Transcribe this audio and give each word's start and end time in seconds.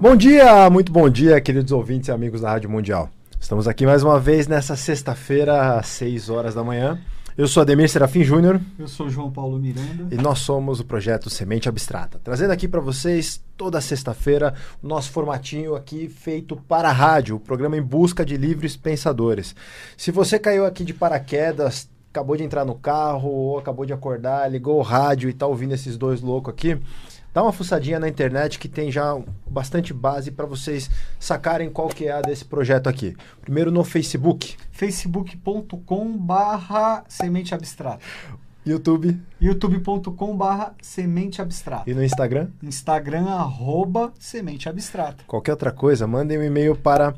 Bom 0.00 0.16
dia, 0.16 0.70
muito 0.70 0.90
bom 0.90 1.10
dia, 1.10 1.38
queridos 1.42 1.70
ouvintes 1.72 2.08
e 2.08 2.10
amigos 2.10 2.40
da 2.40 2.48
Rádio 2.48 2.70
Mundial. 2.70 3.10
Estamos 3.38 3.68
aqui 3.68 3.84
mais 3.84 4.02
uma 4.02 4.18
vez 4.18 4.48
nessa 4.48 4.74
sexta-feira, 4.74 5.76
às 5.76 5.88
6 5.88 6.30
horas 6.30 6.54
da 6.54 6.64
manhã. 6.64 6.98
Eu 7.36 7.46
sou 7.46 7.60
Ademir 7.60 7.86
Serafim 7.86 8.24
Júnior. 8.24 8.58
Eu 8.78 8.88
sou 8.88 9.10
João 9.10 9.30
Paulo 9.30 9.58
Miranda. 9.58 10.08
E 10.10 10.16
nós 10.16 10.38
somos 10.38 10.80
o 10.80 10.86
projeto 10.86 11.28
Semente 11.28 11.68
Abstrata. 11.68 12.18
Trazendo 12.24 12.50
aqui 12.50 12.66
para 12.66 12.80
vocês, 12.80 13.44
toda 13.58 13.78
sexta-feira, 13.78 14.54
o 14.82 14.88
nosso 14.88 15.10
formatinho 15.10 15.74
aqui 15.74 16.08
feito 16.08 16.56
para 16.56 16.88
a 16.88 16.92
rádio, 16.92 17.36
o 17.36 17.40
programa 17.40 17.76
em 17.76 17.82
busca 17.82 18.24
de 18.24 18.38
livres 18.38 18.78
pensadores. 18.78 19.54
Se 19.98 20.10
você 20.10 20.38
caiu 20.38 20.64
aqui 20.64 20.82
de 20.82 20.94
paraquedas, 20.94 21.90
acabou 22.10 22.36
de 22.36 22.42
entrar 22.42 22.64
no 22.64 22.74
carro, 22.74 23.28
ou 23.28 23.58
acabou 23.58 23.86
de 23.86 23.92
acordar, 23.92 24.50
ligou 24.50 24.78
o 24.78 24.82
rádio 24.82 25.28
e 25.28 25.32
está 25.32 25.46
ouvindo 25.46 25.74
esses 25.74 25.96
dois 25.96 26.20
loucos 26.20 26.52
aqui, 26.52 26.80
dá 27.32 27.42
uma 27.42 27.52
fuçadinha 27.52 27.98
na 27.98 28.08
internet 28.08 28.58
que 28.58 28.68
tem 28.68 28.90
já 28.90 29.18
bastante 29.48 29.92
base 29.92 30.30
para 30.30 30.46
vocês 30.46 30.90
sacarem 31.18 31.70
qual 31.70 31.88
que 31.88 32.06
é 32.06 32.12
a 32.12 32.20
desse 32.20 32.44
projeto 32.44 32.88
aqui. 32.88 33.16
Primeiro 33.40 33.70
no 33.70 33.84
Facebook. 33.84 34.56
facebook.com 34.72 36.16
barra 36.16 37.04
semente 37.08 37.54
abstrata. 37.54 38.00
YouTube. 38.64 39.18
youtube.com 39.40 40.36
barra 40.36 40.74
semente 40.82 41.40
abstrata. 41.40 41.88
E 41.90 41.94
no 41.94 42.04
Instagram? 42.04 42.48
Instagram, 42.62 43.26
arroba 43.26 44.12
semente 44.18 44.68
abstrata. 44.68 45.24
Qualquer 45.26 45.52
outra 45.52 45.72
coisa, 45.72 46.06
mandem 46.06 46.38
um 46.38 46.42
e-mail 46.42 46.76
para 46.76 47.14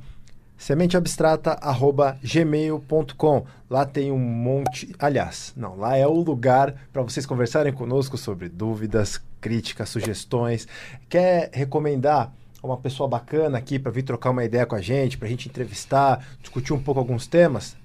sementeabstrata@gmail.com. 0.57 3.47
Lá 3.69 3.85
tem 3.87 4.13
um 4.13 4.19
monte, 4.19 4.95
aliás, 4.99 5.53
não, 5.57 5.77
lá 5.77 5.97
é 5.97 6.07
o 6.07 6.13
lugar 6.13 6.75
para 6.93 7.03
vocês 7.03 7.27
conversarem 7.27 7.73
conosco 7.73 8.17
sobre 8.17 8.49
dúvidas, 8.49 9.21
críticas, 9.41 9.89
sugestões. 9.89 10.69
Quer 11.09 11.51
recomendar 11.53 12.33
uma 12.63 12.77
pessoa 12.77 13.09
bacana 13.09 13.59
aqui 13.59 13.79
para 13.79 13.91
vir 13.91 14.03
trocar 14.03 14.31
uma 14.31 14.45
ideia 14.45 14.65
com 14.65 14.77
a 14.77 14.81
gente, 14.81 15.19
para 15.19 15.27
a 15.27 15.31
gente 15.31 15.49
entrevistar, 15.49 16.25
discutir 16.41 16.73
um 16.73 16.83
pouco 16.83 17.01
alguns 17.01 17.27
temas? 17.27 17.77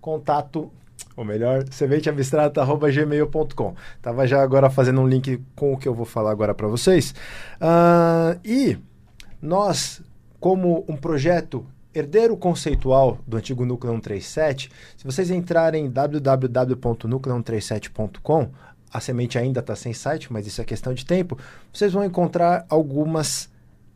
Contato 0.00 0.70
ou 1.16 1.24
melhor, 1.24 1.64
sementeabstrata.gmail.com. 1.70 3.74
Tava 4.02 4.26
já 4.26 4.42
agora 4.42 4.68
fazendo 4.68 5.00
um 5.00 5.06
link 5.06 5.40
com 5.54 5.72
o 5.72 5.76
que 5.76 5.86
eu 5.86 5.94
vou 5.94 6.04
falar 6.04 6.32
agora 6.32 6.52
para 6.54 6.66
vocês. 6.66 7.14
Uh, 7.60 8.36
e 8.44 8.76
nós, 9.40 10.02
como 10.40 10.84
um 10.88 10.96
projeto 10.96 11.64
herdeiro 11.94 12.36
conceitual 12.36 13.18
do 13.26 13.36
antigo 13.36 13.64
Núcleo 13.64 13.92
137, 13.94 14.70
se 14.96 15.04
vocês 15.04 15.30
entrarem 15.30 15.86
em 15.86 15.90
www.núcleo137.com, 15.90 18.50
a 18.92 19.00
semente 19.00 19.38
ainda 19.38 19.60
está 19.60 19.74
sem 19.74 19.92
site, 19.92 20.32
mas 20.32 20.46
isso 20.46 20.60
é 20.60 20.64
questão 20.64 20.94
de 20.94 21.04
tempo, 21.04 21.36
vocês 21.72 21.92
vão 21.92 22.04
encontrar 22.04 22.64
algumas 22.68 23.48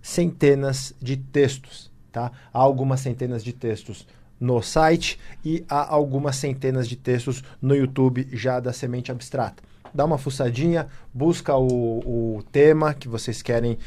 centenas 0.02 0.92
de 1.00 1.16
textos. 1.16 1.88
Tá? 2.10 2.32
Há 2.52 2.58
algumas 2.58 2.98
centenas 3.00 3.44
de 3.44 3.52
textos 3.52 4.04
no 4.40 4.60
site 4.62 5.18
e 5.44 5.64
há 5.68 5.92
algumas 5.92 6.36
centenas 6.36 6.88
de 6.88 6.96
textos 6.96 7.44
no 7.60 7.74
YouTube 7.74 8.26
já 8.32 8.60
da 8.60 8.72
Semente 8.72 9.12
Abstrata. 9.12 9.62
Dá 9.92 10.04
uma 10.04 10.18
fuçadinha, 10.18 10.86
busca 11.12 11.56
o, 11.56 12.36
o 12.36 12.42
tema 12.52 12.94
que 12.94 13.08
vocês 13.08 13.42
querem 13.42 13.78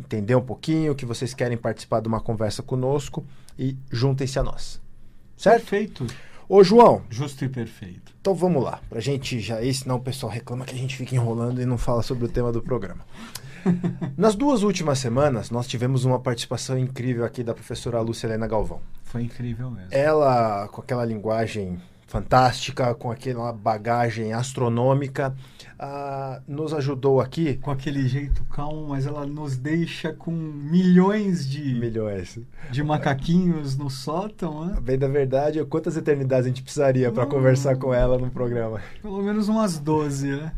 entender 0.00 0.34
um 0.34 0.42
pouquinho, 0.42 0.94
que 0.94 1.06
vocês 1.06 1.34
querem 1.34 1.56
participar 1.56 2.00
de 2.00 2.08
uma 2.08 2.20
conversa 2.20 2.62
conosco 2.62 3.24
e 3.58 3.76
juntem-se 3.90 4.38
a 4.38 4.42
nós. 4.42 4.80
Certo? 5.36 5.60
Perfeito. 5.60 6.06
Ô, 6.48 6.64
João. 6.64 7.02
Justo 7.08 7.44
e 7.44 7.48
perfeito. 7.48 8.12
Então 8.20 8.34
vamos 8.34 8.62
lá, 8.62 8.80
pra 8.88 9.00
gente 9.00 9.38
já 9.38 9.62
ir, 9.62 9.72
senão 9.72 9.96
o 9.96 10.00
pessoal 10.00 10.32
reclama 10.32 10.64
que 10.64 10.74
a 10.74 10.78
gente 10.78 10.96
fica 10.96 11.14
enrolando 11.14 11.62
e 11.62 11.64
não 11.64 11.78
fala 11.78 12.02
sobre 12.02 12.24
o 12.24 12.28
tema 12.28 12.50
do 12.50 12.60
programa. 12.60 13.04
Nas 14.16 14.34
duas 14.34 14.62
últimas 14.62 14.98
semanas, 14.98 15.50
nós 15.50 15.66
tivemos 15.66 16.04
uma 16.04 16.18
participação 16.18 16.78
incrível 16.78 17.24
aqui 17.24 17.44
da 17.44 17.54
professora 17.54 18.00
Lúcia 18.00 18.26
Helena 18.26 18.46
Galvão. 18.46 18.80
Foi 19.04 19.22
incrível 19.22 19.70
mesmo. 19.70 19.88
Ela, 19.90 20.68
com 20.68 20.80
aquela 20.80 21.04
linguagem 21.04 21.80
fantástica, 22.10 22.92
com 22.92 23.08
aquela 23.08 23.52
bagagem 23.52 24.32
astronômica, 24.32 25.32
uh, 25.78 26.42
nos 26.46 26.74
ajudou 26.74 27.20
aqui. 27.20 27.54
Com 27.58 27.70
aquele 27.70 28.08
jeito 28.08 28.42
calmo, 28.46 28.88
mas 28.88 29.06
ela 29.06 29.24
nos 29.24 29.56
deixa 29.56 30.12
com 30.12 30.32
milhões 30.32 31.48
de. 31.48 31.72
Milhões. 31.72 32.36
De 32.68 32.82
macaquinhos 32.82 33.78
no 33.78 33.88
sótão, 33.88 34.66
né? 34.66 34.80
Bem 34.80 34.98
da 34.98 35.06
verdade, 35.06 35.64
quantas 35.66 35.96
eternidades 35.96 36.46
a 36.46 36.48
gente 36.48 36.64
precisaria 36.64 37.12
para 37.12 37.26
conversar 37.26 37.76
com 37.76 37.94
ela 37.94 38.18
no 38.18 38.28
programa? 38.28 38.82
Pelo 39.00 39.22
menos 39.22 39.48
umas 39.48 39.78
12, 39.78 40.32
né? 40.32 40.52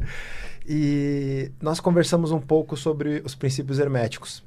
E 0.66 1.52
nós 1.60 1.80
conversamos 1.80 2.32
um 2.32 2.40
pouco 2.40 2.78
sobre 2.78 3.20
os 3.26 3.34
princípios 3.34 3.78
herméticos. 3.78 4.42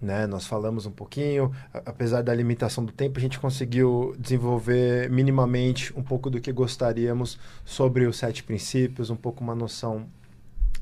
Né? 0.00 0.26
Nós 0.26 0.46
falamos 0.46 0.84
um 0.84 0.90
pouquinho, 0.90 1.50
apesar 1.72 2.22
da 2.22 2.34
limitação 2.34 2.84
do 2.84 2.92
tempo, 2.92 3.18
a 3.18 3.22
gente 3.22 3.38
conseguiu 3.38 4.14
desenvolver 4.18 5.10
minimamente 5.10 5.92
um 5.98 6.02
pouco 6.02 6.28
do 6.28 6.40
que 6.40 6.52
gostaríamos 6.52 7.38
sobre 7.64 8.06
os 8.06 8.18
sete 8.18 8.42
princípios, 8.42 9.08
um 9.08 9.16
pouco 9.16 9.42
uma 9.42 9.54
noção 9.54 10.06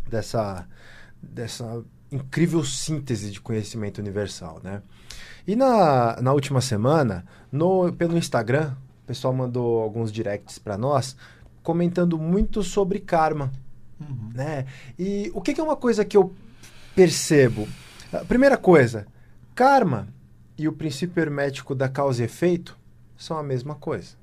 dessa, 0.09 0.67
dessa 1.23 1.83
incrível 2.11 2.65
síntese 2.65 3.31
de 3.31 3.41
conhecimento 3.41 3.99
universal. 3.99 4.61
Né? 4.63 4.83
E 5.47 5.55
na, 5.55 6.21
na 6.21 6.33
última 6.33 6.61
semana, 6.61 7.25
no, 7.53 7.93
pelo 7.93 8.19
Instagram, 8.19 8.73
o 9.05 9.07
pessoal 9.07 9.33
mandou 9.33 9.81
alguns 9.81 10.11
directs 10.11 10.59
para 10.59 10.77
nós 10.77 11.17
comentando 11.63 12.19
muito 12.19 12.63
sobre 12.63 12.99
karma. 12.99 13.53
Uhum. 14.01 14.31
Né? 14.35 14.67
E 14.99 15.31
o 15.35 15.41
que, 15.41 15.55
que 15.55 15.61
é 15.61 15.65
uma 15.65 15.77
coisa 15.77 16.05
que 16.05 16.17
eu 16.17 16.35
percebo? 16.97 17.69
Primeira 18.29 18.57
coisa, 18.57 19.07
karma 19.55 20.09
e 20.57 20.69
o 20.69 20.73
princípio 20.73 21.21
hermético 21.21 21.75
da 21.75 21.89
causa 21.89 22.23
e 22.23 22.25
efeito 22.25 22.79
são 23.17 23.37
a 23.37 23.43
mesma 23.43 23.75
coisa. 23.75 24.17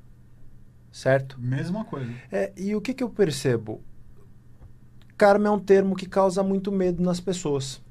Certo? 0.92 1.38
Mesma 1.40 1.86
coisa. 1.86 2.12
É, 2.32 2.52
e 2.58 2.76
o 2.76 2.82
que, 2.82 2.94
que 2.94 3.04
eu 3.04 3.10
percebo? 3.10 3.82
Karma 5.18 5.48
é 5.48 5.52
um 5.52 5.60
termo 5.60 5.96
que 5.96 6.06
causa 6.06 6.44
muito 6.44 6.72
medo 6.72 7.02
nas 7.02 7.20
pessoas. 7.20 7.82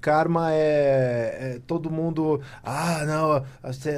Karma 0.00 0.52
é, 0.52 1.54
é 1.54 1.60
todo 1.66 1.90
mundo. 1.90 2.40
Ah, 2.62 3.04
não, 3.06 3.36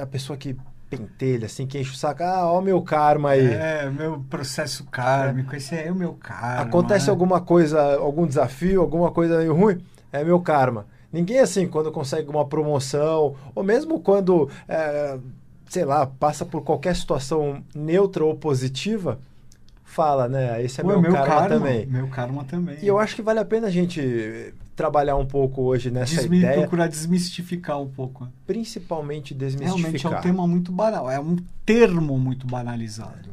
a 0.03 0.07
pessoa 0.07 0.37
que 0.37 0.57
pentelha, 0.89 1.47
assim, 1.47 1.67
que 1.67 1.79
enche 1.79 1.93
o 1.93 1.97
saco. 1.97 2.23
Ah, 2.23 2.47
ó, 2.47 2.61
meu 2.61 2.81
karma 2.83 3.31
aí. 3.31 3.47
É, 3.47 3.91
meu 3.91 4.21
processo 4.31 4.85
kármico, 4.85 5.55
é. 5.55 5.59
esse 5.59 5.75
é 5.75 5.91
o 5.91 5.95
meu 5.95 6.13
karma. 6.15 6.63
Acontece 6.63 7.11
alguma 7.11 7.41
coisa, 7.41 7.97
algum 7.97 8.27
desafio, 8.27 8.81
alguma 8.81 9.11
coisa 9.11 9.39
meio 9.39 9.55
ruim, 9.55 9.83
é 10.15 10.25
meu 10.25 10.41
karma. 10.41 10.87
Ninguém, 11.13 11.41
assim, 11.41 11.67
quando 11.67 11.91
consegue 11.91 12.29
uma 12.29 12.47
promoção, 12.47 13.35
ou 13.55 13.65
mesmo 13.65 14.01
quando, 14.01 14.49
é, 14.69 15.19
sei 15.69 15.85
lá, 15.85 16.07
passa 16.07 16.45
por 16.45 16.63
qualquer 16.63 16.95
situação 16.95 17.63
neutra 17.75 18.25
ou 18.25 18.37
positiva, 18.37 19.19
fala, 19.83 20.29
né? 20.29 20.63
Esse 20.63 20.81
é 20.81 20.85
Pô, 20.85 20.91
meu, 20.91 21.03
meu 21.03 21.13
karma, 21.13 21.27
karma, 21.27 21.49
também. 21.49 21.87
Meu 21.87 22.09
karma 22.09 22.45
também. 22.45 22.79
E 22.81 22.87
eu 22.87 22.99
acho 22.99 23.17
que 23.17 23.23
vale 23.23 23.41
a 23.41 23.45
pena 23.45 23.67
a 23.67 23.71
gente 23.71 24.55
trabalhar 24.77 25.17
um 25.17 25.27
pouco 25.27 25.63
hoje 25.63 25.91
nessa 25.91 26.15
Desmi 26.15 26.39
ideia. 26.39 26.61
Procurar 26.61 26.87
desmistificar 26.87 27.81
um 27.81 27.89
pouco. 27.89 28.29
Principalmente 28.47 29.35
desmistificar. 29.35 29.79
Realmente 29.79 30.07
é 30.07 30.11
um 30.11 30.21
tema 30.21 30.47
muito 30.47 30.71
banal, 30.71 31.11
é 31.11 31.19
um 31.19 31.37
termo 31.67 32.19
muito 32.19 32.47
banalizado. 32.47 33.31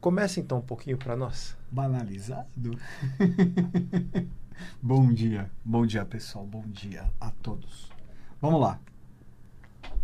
Começa 0.00 0.40
então 0.40 0.58
um 0.58 0.62
pouquinho 0.62 0.96
para 0.96 1.14
nós. 1.14 1.54
Banalizado? 1.70 2.78
Bom 4.82 5.12
dia, 5.12 5.50
bom 5.64 5.86
dia 5.86 6.04
pessoal, 6.04 6.46
bom 6.46 6.62
dia 6.66 7.10
a 7.20 7.30
todos. 7.30 7.90
Vamos 8.40 8.60
lá. 8.60 8.80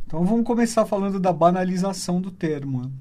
Então 0.07 0.25
vamos 0.25 0.47
começar 0.47 0.87
falando 0.87 1.19
da 1.19 1.33
banalização 1.33 2.21
do 2.21 2.31
termo. 2.31 2.93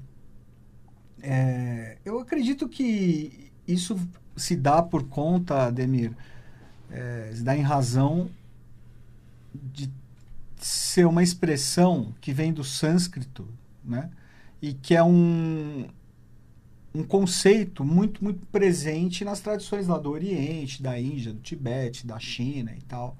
É, 1.22 1.98
eu 2.04 2.18
acredito 2.18 2.68
que 2.68 3.50
isso 3.66 3.98
se 4.36 4.56
dá 4.56 4.82
por 4.82 5.04
conta, 5.08 5.70
Demir, 5.70 6.12
é, 6.90 7.30
se 7.34 7.42
dá 7.42 7.56
em 7.56 7.62
razão 7.62 8.30
de 9.54 9.90
ser 10.56 11.06
uma 11.06 11.22
expressão 11.22 12.14
que 12.20 12.32
vem 12.32 12.52
do 12.52 12.64
sânscrito, 12.64 13.46
né? 13.84 14.10
E 14.60 14.74
que 14.74 14.94
é 14.94 15.02
um, 15.02 15.86
um 17.00 17.04
conceito 17.04 17.84
muito, 17.84 18.22
muito 18.24 18.44
presente 18.46 19.24
nas 19.24 19.40
tradições 19.40 19.86
lá 19.86 19.98
do 19.98 20.10
Oriente, 20.10 20.82
da 20.82 20.98
Índia, 20.98 21.32
do 21.32 21.40
Tibete, 21.40 22.06
da 22.06 22.18
China 22.18 22.72
e 22.76 22.80
tal. 22.82 23.16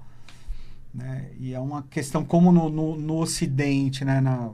Né? 0.93 1.31
E 1.39 1.53
é 1.53 1.59
uma 1.59 1.83
questão 1.83 2.25
como 2.25 2.51
no, 2.51 2.69
no, 2.69 2.95
no 2.97 3.17
Ocidente, 3.17 4.03
né? 4.03 4.19
Na, 4.19 4.51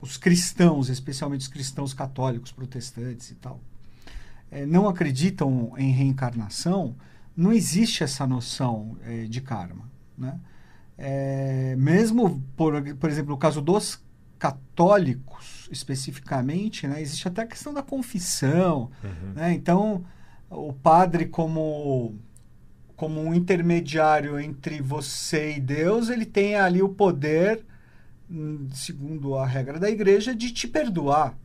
os 0.00 0.16
cristãos, 0.16 0.88
especialmente 0.88 1.42
os 1.42 1.48
cristãos 1.48 1.92
católicos, 1.92 2.52
protestantes 2.52 3.30
e 3.30 3.34
tal, 3.34 3.60
é, 4.50 4.64
não 4.64 4.88
acreditam 4.88 5.72
em 5.76 5.90
reencarnação, 5.90 6.94
não 7.36 7.52
existe 7.52 8.02
essa 8.02 8.26
noção 8.26 8.96
é, 9.02 9.24
de 9.24 9.40
karma. 9.40 9.90
Né? 10.16 10.38
É, 10.96 11.76
mesmo, 11.76 12.42
por, 12.56 12.80
por 12.96 13.10
exemplo, 13.10 13.30
no 13.30 13.38
caso 13.38 13.60
dos 13.60 14.02
católicos 14.38 15.57
especificamente, 15.70 16.86
né, 16.86 17.00
existe 17.00 17.28
até 17.28 17.42
a 17.42 17.46
questão 17.46 17.72
da 17.72 17.82
confissão. 17.82 18.90
Uhum. 19.02 19.32
Né? 19.34 19.52
Então, 19.52 20.04
o 20.50 20.72
padre 20.72 21.26
como 21.26 22.14
como 22.96 23.20
um 23.20 23.32
intermediário 23.32 24.40
entre 24.40 24.82
você 24.82 25.56
e 25.56 25.60
Deus, 25.60 26.08
ele 26.08 26.26
tem 26.26 26.56
ali 26.56 26.82
o 26.82 26.88
poder, 26.88 27.64
hum, 28.28 28.66
segundo 28.72 29.36
a 29.36 29.46
regra 29.46 29.78
da 29.78 29.88
igreja, 29.88 30.34
de 30.34 30.50
te 30.50 30.66
perdoar 30.66 31.38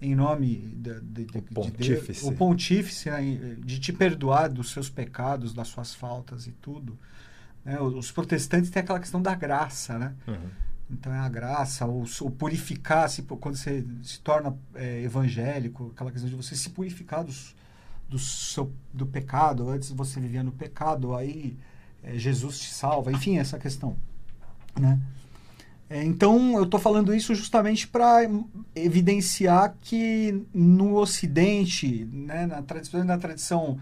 em 0.00 0.14
nome 0.14 0.56
de, 0.56 1.00
de, 1.00 1.24
de, 1.24 1.38
o 1.38 1.42
pontífice, 1.42 2.20
de 2.22 2.26
o 2.26 2.32
pontífice 2.32 3.10
né, 3.10 3.56
de 3.58 3.78
te 3.78 3.92
perdoar 3.92 4.48
dos 4.48 4.70
seus 4.70 4.90
pecados, 4.90 5.52
das 5.52 5.68
suas 5.68 5.94
faltas 5.94 6.46
e 6.46 6.52
tudo. 6.52 6.98
Né? 7.64 7.80
Os 7.80 8.10
protestantes 8.10 8.70
têm 8.70 8.80
aquela 8.80 9.00
questão 9.00 9.20
da 9.20 9.34
graça, 9.34 9.98
né? 9.98 10.14
Uhum. 10.26 10.48
Então 10.88 11.12
é 11.12 11.18
a 11.18 11.28
graça, 11.28 11.84
ou, 11.84 12.04
ou 12.20 12.30
purificar-se 12.30 13.22
quando 13.22 13.56
você 13.56 13.84
se 14.02 14.20
torna 14.20 14.56
é, 14.74 15.02
evangélico, 15.02 15.90
aquela 15.92 16.12
questão 16.12 16.30
de 16.30 16.36
você 16.36 16.54
se 16.54 16.70
purificar 16.70 17.24
dos, 17.24 17.56
do, 18.08 18.18
seu, 18.18 18.72
do 18.92 19.04
pecado. 19.04 19.68
Antes 19.68 19.90
você 19.90 20.20
vivia 20.20 20.44
no 20.44 20.52
pecado, 20.52 21.14
aí 21.14 21.56
é, 22.04 22.16
Jesus 22.16 22.60
te 22.60 22.72
salva. 22.72 23.10
Enfim, 23.10 23.38
essa 23.38 23.58
questão. 23.58 23.96
Né? 24.78 25.00
É, 25.90 26.04
então 26.04 26.56
eu 26.56 26.64
estou 26.64 26.78
falando 26.78 27.12
isso 27.12 27.34
justamente 27.34 27.88
para 27.88 28.20
evidenciar 28.74 29.74
que 29.80 30.44
no 30.54 30.96
Ocidente, 30.96 32.04
né, 32.12 32.46
na 32.46 32.62
tradição, 32.62 33.04
na 33.04 33.18
tradição 33.18 33.78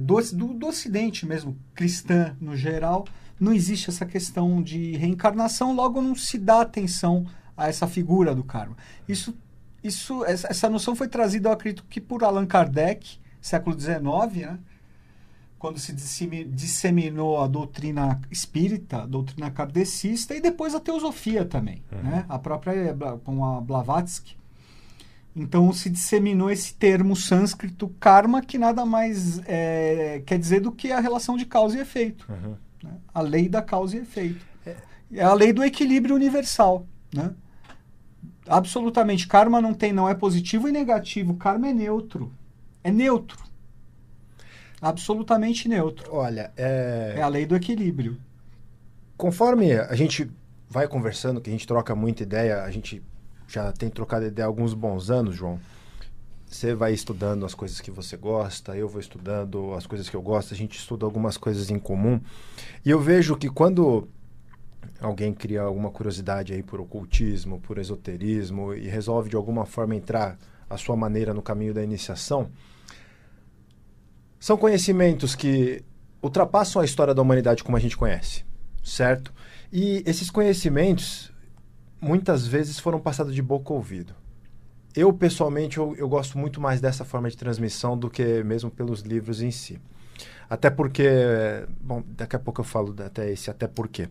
do, 0.00 0.18
do, 0.32 0.54
do 0.54 0.66
Ocidente 0.66 1.26
mesmo, 1.26 1.56
cristã 1.74 2.34
no 2.40 2.56
geral, 2.56 3.06
não 3.38 3.52
existe 3.52 3.90
essa 3.90 4.06
questão 4.06 4.62
de 4.62 4.96
reencarnação, 4.96 5.74
logo 5.74 6.00
não 6.00 6.14
se 6.14 6.38
dá 6.38 6.60
atenção 6.60 7.26
a 7.56 7.68
essa 7.68 7.86
figura 7.86 8.34
do 8.34 8.44
karma. 8.44 8.76
Isso, 9.08 9.34
isso, 9.82 10.24
essa, 10.24 10.68
noção 10.68 10.94
foi 10.94 11.08
trazida, 11.08 11.48
eu 11.48 11.52
acredito 11.52 11.84
que 11.88 12.00
por 12.00 12.24
Allan 12.24 12.46
Kardec, 12.46 13.18
século 13.40 13.78
XIX, 13.78 14.46
né? 14.46 14.58
quando 15.58 15.78
se 15.78 15.92
disseminou 15.92 17.40
a 17.40 17.46
doutrina 17.46 18.20
espírita, 18.30 19.02
a 19.02 19.06
doutrina 19.06 19.50
kardecista 19.50 20.34
e 20.34 20.40
depois 20.40 20.74
a 20.74 20.80
teosofia 20.80 21.44
também, 21.44 21.82
uhum. 21.90 22.02
né? 22.02 22.26
a 22.28 22.38
própria 22.38 22.94
com 23.24 23.44
a 23.44 23.60
Blavatsky. 23.60 24.36
Então 25.34 25.72
se 25.72 25.90
disseminou 25.90 26.50
esse 26.50 26.74
termo 26.74 27.16
sânscrito 27.16 27.88
karma, 27.98 28.40
que 28.40 28.56
nada 28.56 28.84
mais 28.84 29.40
é, 29.46 30.22
quer 30.26 30.38
dizer 30.38 30.60
do 30.60 30.70
que 30.70 30.92
a 30.92 31.00
relação 31.00 31.36
de 31.36 31.44
causa 31.44 31.76
e 31.76 31.80
efeito. 31.80 32.26
Uhum. 32.30 32.56
Né? 32.84 32.98
A 33.12 33.22
lei 33.22 33.48
da 33.48 33.62
causa 33.62 33.96
e 33.96 34.00
efeito. 34.00 34.44
É. 35.10 35.22
a 35.22 35.32
lei 35.32 35.52
do 35.52 35.64
equilíbrio 35.64 36.14
universal. 36.14 36.86
Né? 37.12 37.32
Absolutamente. 38.46 39.26
Karma 39.26 39.60
não 39.60 39.72
tem, 39.72 39.92
não 39.92 40.08
é 40.08 40.14
positivo 40.14 40.68
e 40.68 40.72
negativo. 40.72 41.34
Karma 41.34 41.68
é 41.68 41.72
neutro. 41.72 42.30
É 42.82 42.90
neutro. 42.90 43.42
Absolutamente 44.80 45.66
neutro. 45.66 46.14
Olha, 46.14 46.52
é... 46.56 47.14
é 47.16 47.22
a 47.22 47.28
lei 47.28 47.46
do 47.46 47.56
equilíbrio. 47.56 48.20
Conforme 49.16 49.72
a 49.72 49.94
gente 49.94 50.30
vai 50.68 50.86
conversando, 50.86 51.40
que 51.40 51.48
a 51.48 51.52
gente 51.52 51.66
troca 51.66 51.94
muita 51.94 52.22
ideia, 52.22 52.62
a 52.62 52.70
gente 52.70 53.02
já 53.48 53.72
tem 53.72 53.88
trocado 53.88 54.26
ideia 54.26 54.44
há 54.44 54.48
alguns 54.48 54.74
bons 54.74 55.10
anos, 55.10 55.34
João. 55.34 55.58
Você 56.54 56.72
vai 56.72 56.92
estudando 56.92 57.44
as 57.44 57.52
coisas 57.52 57.80
que 57.80 57.90
você 57.90 58.16
gosta, 58.16 58.76
eu 58.76 58.88
vou 58.88 59.00
estudando 59.00 59.74
as 59.74 59.88
coisas 59.88 60.08
que 60.08 60.14
eu 60.14 60.22
gosto, 60.22 60.54
a 60.54 60.56
gente 60.56 60.78
estuda 60.78 61.04
algumas 61.04 61.36
coisas 61.36 61.68
em 61.68 61.80
comum. 61.80 62.20
E 62.84 62.90
eu 62.90 63.00
vejo 63.00 63.36
que 63.36 63.48
quando 63.50 64.06
alguém 65.00 65.34
cria 65.34 65.62
alguma 65.62 65.90
curiosidade 65.90 66.52
aí 66.52 66.62
por 66.62 66.80
ocultismo, 66.80 67.58
por 67.58 67.76
esoterismo 67.76 68.72
e 68.72 68.86
resolve 68.86 69.30
de 69.30 69.34
alguma 69.34 69.66
forma 69.66 69.96
entrar 69.96 70.38
a 70.70 70.76
sua 70.76 70.94
maneira 70.94 71.34
no 71.34 71.42
caminho 71.42 71.74
da 71.74 71.82
iniciação, 71.82 72.48
são 74.38 74.56
conhecimentos 74.56 75.34
que 75.34 75.82
ultrapassam 76.22 76.80
a 76.80 76.84
história 76.84 77.12
da 77.12 77.20
humanidade 77.20 77.64
como 77.64 77.76
a 77.76 77.80
gente 77.80 77.96
conhece, 77.96 78.44
certo? 78.80 79.34
E 79.72 80.04
esses 80.06 80.30
conhecimentos 80.30 81.32
muitas 82.00 82.46
vezes 82.46 82.78
foram 82.78 83.00
passados 83.00 83.34
de 83.34 83.42
boca 83.42 83.72
ao 83.72 83.78
ouvido 83.78 84.14
eu 84.94 85.12
pessoalmente 85.12 85.78
eu, 85.78 85.94
eu, 85.96 86.08
gosto 86.08 86.38
muito 86.38 86.60
mais 86.60 86.80
dessa 86.80 87.04
forma 87.04 87.28
de 87.28 87.36
transmissão 87.36 87.98
do 87.98 88.08
que 88.08 88.42
mesmo 88.44 88.70
pelos 88.70 89.00
livros 89.00 89.42
em 89.42 89.50
si. 89.50 89.80
Até 90.48 90.70
porque, 90.70 91.08
bom, 91.80 92.02
daqui 92.06 92.36
a 92.36 92.38
pouco 92.38 92.60
eu 92.60 92.64
falo 92.64 92.94
até 93.04 93.30
esse 93.30 93.50
até 93.50 93.66
porque. 93.66 94.08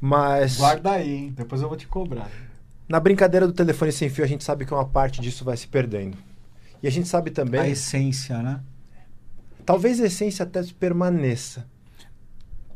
Mas 0.00 0.56
guarda 0.56 0.92
aí, 0.92 1.14
hein? 1.14 1.34
depois 1.36 1.62
eu 1.62 1.68
vou 1.68 1.76
te 1.76 1.86
cobrar. 1.86 2.30
Na 2.88 2.98
brincadeira 2.98 3.46
do 3.46 3.52
telefone 3.52 3.92
sem 3.92 4.10
fio, 4.10 4.24
a 4.24 4.28
gente 4.28 4.42
sabe 4.42 4.66
que 4.66 4.74
uma 4.74 4.86
parte 4.86 5.20
disso 5.20 5.44
vai 5.44 5.56
se 5.56 5.68
perdendo. 5.68 6.18
E 6.82 6.88
a 6.88 6.90
gente 6.90 7.08
sabe 7.08 7.30
também 7.30 7.60
a 7.60 7.68
essência, 7.68 8.42
né? 8.42 8.60
Talvez 9.64 10.00
a 10.00 10.06
essência 10.06 10.42
até 10.42 10.62
permaneça. 10.78 11.66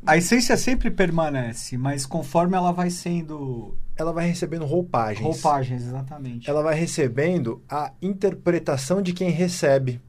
A 0.06 0.17
essência 0.17 0.56
sempre 0.56 0.90
permanece, 0.90 1.79
mas 1.79 2.05
conforme 2.05 2.56
ela 2.56 2.73
vai 2.73 2.90
sendo 2.90 3.76
ela 3.96 4.12
vai 4.12 4.26
recebendo 4.26 4.64
roupagens. 4.64 5.25
Roupagens, 5.25 5.82
exatamente. 5.82 6.50
Ela 6.50 6.62
vai 6.62 6.75
recebendo 6.75 7.62
a 7.69 7.93
interpretação 8.02 9.00
de 9.00 9.12
quem 9.12 9.31
recebe. 9.31 10.00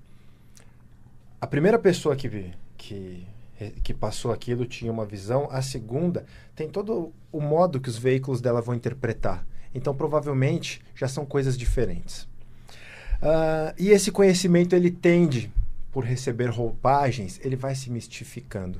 A 1.39 1.45
primeira 1.45 1.77
pessoa 1.77 2.15
que, 2.15 2.51
que, 2.77 3.27
que 3.83 3.93
passou 3.93 4.31
aquilo 4.31 4.65
tinha 4.65 4.91
uma 4.91 5.05
visão, 5.05 5.47
a 5.51 5.61
segunda 5.61 6.25
tem 6.55 6.67
todo 6.67 7.13
o 7.31 7.39
modo 7.39 7.79
que 7.79 7.89
os 7.89 7.97
veículos 7.97 8.41
dela 8.41 8.61
vão 8.61 8.73
interpretar. 8.73 9.45
Então, 9.73 9.93
provavelmente, 9.93 10.81
já 10.95 11.07
são 11.07 11.25
coisas 11.25 11.57
diferentes. 11.57 12.23
Uh, 13.21 13.73
e 13.77 13.89
esse 13.89 14.11
conhecimento, 14.11 14.75
ele 14.75 14.89
tende, 14.89 15.51
por 15.91 16.03
receber 16.03 16.49
roupagens, 16.49 17.39
ele 17.43 17.55
vai 17.55 17.75
se 17.75 17.91
mistificando. 17.91 18.79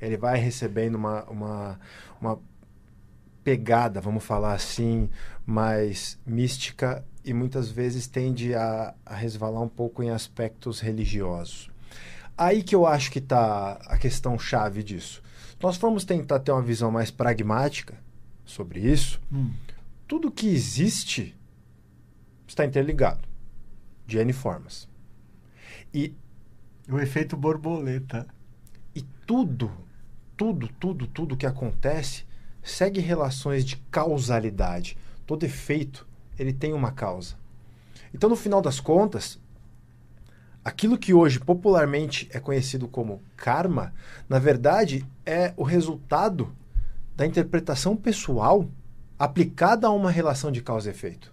Ele 0.00 0.16
vai 0.16 0.38
recebendo 0.38 0.94
uma, 0.94 1.24
uma, 1.24 1.80
uma 2.20 2.38
pegada, 3.42 4.00
vamos 4.00 4.24
falar 4.24 4.54
assim, 4.54 5.08
mais 5.46 6.18
mística 6.26 7.04
e 7.24 7.32
muitas 7.32 7.70
vezes 7.70 8.06
tende 8.06 8.54
a, 8.54 8.94
a 9.04 9.14
resvalar 9.14 9.62
um 9.62 9.68
pouco 9.68 10.02
em 10.02 10.10
aspectos 10.10 10.80
religiosos. 10.80 11.70
Aí 12.36 12.62
que 12.62 12.74
eu 12.74 12.86
acho 12.86 13.10
que 13.10 13.18
está 13.18 13.72
a 13.86 13.98
questão 13.98 14.38
chave 14.38 14.82
disso. 14.82 15.22
Nós 15.62 15.76
formos 15.76 16.04
tentar 16.04 16.40
ter 16.40 16.52
uma 16.52 16.62
visão 16.62 16.90
mais 16.90 17.10
pragmática 17.10 17.98
sobre 18.44 18.80
isso. 18.80 19.20
Hum. 19.30 19.52
Tudo 20.08 20.30
que 20.30 20.48
existe 20.48 21.36
está 22.46 22.64
interligado 22.64 23.28
de 24.06 24.18
N 24.18 24.32
formas. 24.32 24.88
E 25.92 26.14
o 26.88 26.98
efeito 26.98 27.36
borboleta. 27.36 28.26
E 28.94 29.02
tudo, 29.26 29.70
tudo, 30.36 30.68
tudo, 30.80 31.06
tudo 31.06 31.36
que 31.36 31.46
acontece 31.46 32.24
segue 32.62 33.00
relações 33.00 33.64
de 33.64 33.76
causalidade. 33.90 34.96
Todo 35.26 35.44
efeito, 35.44 36.06
ele 36.38 36.52
tem 36.52 36.72
uma 36.72 36.92
causa. 36.92 37.34
Então, 38.12 38.28
no 38.28 38.36
final 38.36 38.60
das 38.60 38.80
contas, 38.80 39.38
aquilo 40.64 40.98
que 40.98 41.14
hoje 41.14 41.38
popularmente 41.38 42.28
é 42.32 42.40
conhecido 42.40 42.88
como 42.88 43.22
karma, 43.36 43.92
na 44.28 44.38
verdade 44.38 45.06
é 45.24 45.54
o 45.56 45.62
resultado 45.62 46.52
da 47.16 47.26
interpretação 47.26 47.96
pessoal 47.96 48.68
aplicada 49.18 49.86
a 49.86 49.90
uma 49.90 50.10
relação 50.10 50.50
de 50.50 50.62
causa 50.62 50.88
e 50.88 50.92
efeito. 50.92 51.32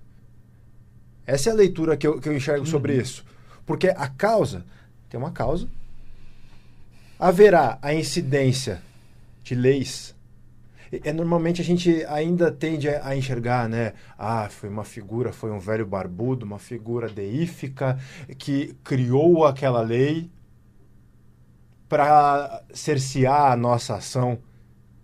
Essa 1.25 1.49
é 1.49 1.53
a 1.53 1.55
leitura 1.55 1.97
que 1.97 2.07
eu, 2.07 2.19
que 2.19 2.29
eu 2.29 2.35
enxergo 2.35 2.65
uhum. 2.65 2.71
sobre 2.71 2.95
isso. 2.95 3.25
Porque 3.65 3.89
a 3.89 4.07
causa 4.07 4.65
tem 5.09 5.19
uma 5.19 5.31
causa, 5.31 5.67
haverá 7.19 7.77
a 7.81 7.93
incidência 7.93 8.81
de 9.43 9.55
leis 9.55 10.13
é, 10.91 11.13
normalmente 11.13 11.61
a 11.61 11.63
gente 11.63 12.05
ainda 12.05 12.51
tende 12.51 12.89
a, 12.89 13.15
enxergar, 13.15 13.67
né? 13.67 13.93
Ah, 14.17 14.49
foi 14.49 14.69
uma 14.69 14.83
figura, 14.83 15.31
foi 15.31 15.51
um 15.51 15.59
velho 15.59 15.85
barbudo, 15.85 16.45
uma 16.45 16.59
figura 16.59 17.09
deífica 17.09 17.97
que 18.37 18.75
criou 18.83 19.45
aquela 19.45 19.81
lei 19.81 20.29
para 21.89 22.63
cercear 22.73 23.51
a 23.51 23.55
nossa 23.55 23.95
ação 23.95 24.39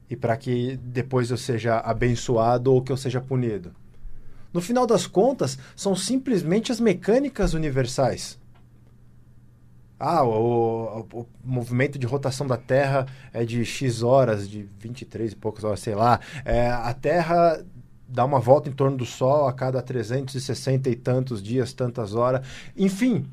e 0.10 0.16
para 0.16 0.36
que 0.38 0.78
depois 0.78 1.32
eu 1.32 1.38
seja 1.38 1.78
abençoado 1.78 2.74
ou 2.74 2.82
que 2.82 2.92
eu 2.92 2.98
seja 2.98 3.22
punido. 3.22 3.74
No 4.54 4.62
final 4.62 4.86
das 4.86 5.08
contas, 5.08 5.58
são 5.76 5.96
simplesmente 5.96 6.72
as 6.72 6.80
mecânicas 6.80 7.54
universais 7.54 8.40
ah, 10.04 10.24
o, 10.24 11.08
o, 11.14 11.20
o, 11.22 11.28
movimento 11.44 11.98
de 11.98 12.06
rotação 12.06 12.46
da 12.46 12.58
Terra 12.58 13.08
é 13.32 13.46
de 13.46 13.64
X 13.64 14.04
horas, 14.04 14.50
de 14.50 14.68
23 14.80 15.32
e 15.32 15.36
poucas 15.36 15.64
horas, 15.64 15.80
sei 15.80 15.96
lá. 15.96 16.20
É, 16.44 16.68
a 16.68 16.94
Terra 16.94 17.64
dá 18.06 18.26
uma 18.26 18.42
volta 18.42 18.68
em 18.68 18.74
torno 18.74 18.98
do 18.98 19.06
Sol 19.06 19.48
a 19.48 19.54
cada 19.54 19.82
360 19.82 20.90
e 20.90 20.96
tantos 20.98 21.42
dias, 21.42 21.72
tantas 21.72 22.16
horas. 22.16 22.46
Enfim, 22.76 23.26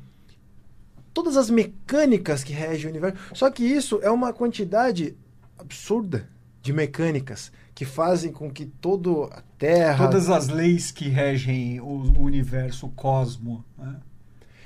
todas 1.13 1.35
as 1.35 1.49
mecânicas 1.49 2.41
que 2.41 2.53
regem 2.53 2.87
o 2.87 2.89
universo. 2.89 3.17
Só 3.33 3.51
que 3.51 3.65
isso 3.65 3.99
é 4.01 4.09
uma 4.09 4.31
quantidade 4.31 5.13
absurda 5.59 6.25
de 6.61 6.71
mecânicas 6.71 7.51
que 7.75 7.83
fazem 7.83 8.31
com 8.31 8.49
que 8.49 8.65
toda 8.65 9.25
a 9.25 9.41
Terra. 9.57 10.07
Todas 10.07 10.29
as 10.29 10.47
leis 10.47 10.89
que 10.89 11.09
regem 11.09 11.81
o, 11.81 12.13
universo, 12.19 12.85
o 12.85 12.91
cosmo. 12.91 13.65
Né? 13.77 13.95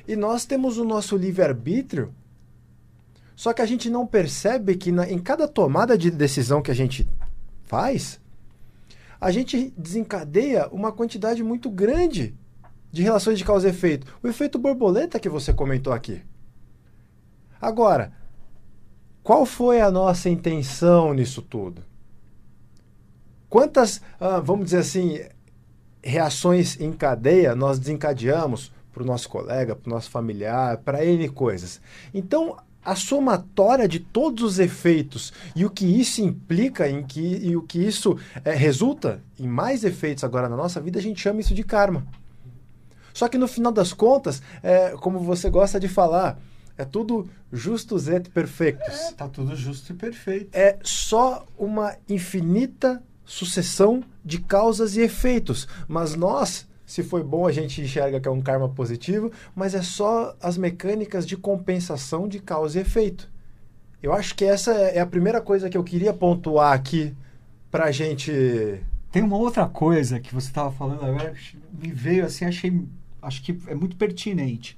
E 0.07 0.15
nós 0.15 0.45
temos 0.45 0.77
o 0.77 0.85
nosso 0.85 1.17
livre-arbítrio 1.17 2.13
Só 3.35 3.53
que 3.53 3.61
a 3.61 3.65
gente 3.65 3.89
não 3.89 4.05
percebe 4.07 4.75
que 4.75 4.91
na, 4.91 5.09
em 5.09 5.19
cada 5.19 5.47
tomada 5.47 5.97
de 5.97 6.09
decisão 6.09 6.61
que 6.61 6.71
a 6.71 6.75
gente 6.75 7.07
faz, 7.63 8.19
a 9.19 9.31
gente 9.31 9.73
desencadeia 9.77 10.67
uma 10.69 10.91
quantidade 10.91 11.43
muito 11.43 11.69
grande 11.69 12.35
de 12.91 13.01
relações 13.01 13.37
de 13.37 13.43
causa 13.43 13.67
e 13.67 13.71
efeito. 13.71 14.07
O 14.23 14.27
efeito 14.27 14.57
borboleta 14.57 15.19
que 15.19 15.27
você 15.27 15.53
comentou 15.53 15.91
aqui. 15.91 16.21
Agora, 17.59 18.13
qual 19.21 19.45
foi 19.45 19.81
a 19.81 19.91
nossa 19.91 20.29
intenção 20.29 21.13
nisso 21.13 21.41
tudo? 21.41 21.83
Quantas, 23.49 24.01
ah, 24.19 24.39
vamos 24.39 24.65
dizer 24.65 24.77
assim, 24.77 25.19
reações 26.03 26.79
em 26.79 26.93
cadeia 26.93 27.55
nós 27.55 27.79
desencadeamos 27.79 28.71
para 28.95 29.03
o 29.03 29.05
nosso 29.05 29.27
colega, 29.27 29.75
para 29.75 29.89
o 29.91 29.93
nosso 29.93 30.09
familiar, 30.09 30.77
para 30.77 31.03
N 31.03 31.27
coisas? 31.27 31.81
Então, 32.13 32.55
a 32.83 32.95
somatória 32.95 33.89
de 33.89 33.99
todos 33.99 34.43
os 34.43 34.59
efeitos 34.59 35.33
e 35.53 35.65
o 35.65 35.69
que 35.69 35.85
isso 35.85 36.21
implica 36.21 36.87
em 36.87 37.03
que, 37.03 37.19
e 37.19 37.57
o 37.57 37.61
que 37.61 37.79
isso 37.79 38.17
é, 38.45 38.53
resulta 38.53 39.21
em 39.37 39.47
mais 39.47 39.83
efeitos 39.83 40.23
agora 40.23 40.47
na 40.47 40.55
nossa 40.55 40.79
vida, 40.79 40.97
a 40.97 41.01
gente 41.01 41.19
chama 41.19 41.41
isso 41.41 41.53
de 41.53 41.63
karma. 41.63 42.07
Só 43.13 43.27
que 43.27 43.37
no 43.37 43.47
final 43.47 43.71
das 43.71 43.91
contas, 43.91 44.41
é, 44.63 44.91
como 44.91 45.19
você 45.19 45.49
gosta 45.49 45.79
de 45.79 45.89
falar, 45.89 46.39
é 46.77 46.85
tudo 46.85 47.27
justus 47.51 48.07
et 48.07 48.29
perfectus. 48.29 48.93
É, 48.93 49.11
tá 49.13 49.27
tudo 49.27 49.55
justo 49.55 49.91
e 49.91 49.95
perfeito. 49.95 50.49
É 50.53 50.77
só 50.83 51.45
uma 51.57 51.95
infinita 52.07 53.01
sucessão 53.25 54.03
de 54.23 54.39
causas 54.39 54.95
e 54.95 55.01
efeitos. 55.01 55.67
Mas 55.87 56.15
nós, 56.15 56.67
se 56.95 57.03
foi 57.03 57.21
bom, 57.21 57.45
a 57.45 57.51
gente 57.51 57.81
enxerga 57.81 58.21
que 58.21 58.27
é 58.27 58.31
um 58.31 58.41
karma 58.41 58.69
positivo, 58.69 59.29
mas 59.53 59.75
é 59.75 59.81
só 59.81 60.33
as 60.41 60.57
mecânicas 60.57 61.27
de 61.27 61.35
compensação 61.35 62.25
de 62.25 62.39
causa 62.39 62.79
e 62.79 62.83
efeito. 62.83 63.29
Eu 64.01 64.13
acho 64.13 64.33
que 64.33 64.45
essa 64.45 64.71
é 64.71 65.01
a 65.01 65.05
primeira 65.05 65.41
coisa 65.41 65.69
que 65.69 65.77
eu 65.77 65.83
queria 65.83 66.13
pontuar 66.13 66.71
aqui 66.71 67.13
pra 67.69 67.91
gente. 67.91 68.31
Tem 69.11 69.21
uma 69.21 69.35
outra 69.35 69.67
coisa 69.67 70.21
que 70.21 70.33
você 70.33 70.47
estava 70.47 70.71
falando 70.71 71.03
agora, 71.03 71.33
me 71.73 71.91
veio 71.91 72.23
assim, 72.23 72.45
achei 72.45 72.87
acho 73.21 73.43
que 73.43 73.59
é 73.67 73.75
muito 73.75 73.97
pertinente. 73.97 74.77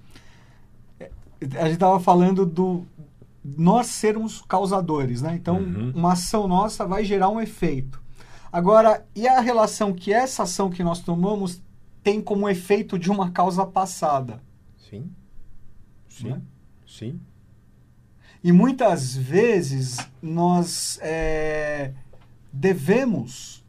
É, 0.99 1.11
a 1.57 1.65
gente 1.65 1.73
estava 1.73 1.99
falando 1.99 2.47
do 2.47 2.83
nós 3.45 3.87
sermos 3.87 4.41
causadores, 4.47 5.21
né? 5.21 5.35
Então, 5.35 5.57
uhum. 5.57 5.91
uma 5.93 6.13
ação 6.13 6.47
nossa 6.47 6.83
vai 6.83 7.05
gerar 7.05 7.29
um 7.29 7.39
efeito. 7.39 8.01
Agora, 8.51 9.05
e 9.15 9.27
a 9.27 9.39
relação 9.39 9.93
que 9.93 10.11
essa 10.11 10.43
ação 10.43 10.71
que 10.71 10.83
nós 10.83 10.99
tomamos 10.99 11.61
tem 12.07 12.21
como 12.21 12.47
efeito 12.47 12.97
de 12.97 13.11
uma 13.11 13.31
causa 13.31 13.65
passada? 13.65 14.41
Sim. 14.77 15.11
Sim. 16.07 16.29
Né? 16.29 16.41
Sim. 16.87 17.19
E 18.41 18.49
muitas 18.53 19.13
vezes 19.13 19.97
nós 20.21 20.97
é, 21.01 21.91
devemos 22.53 23.61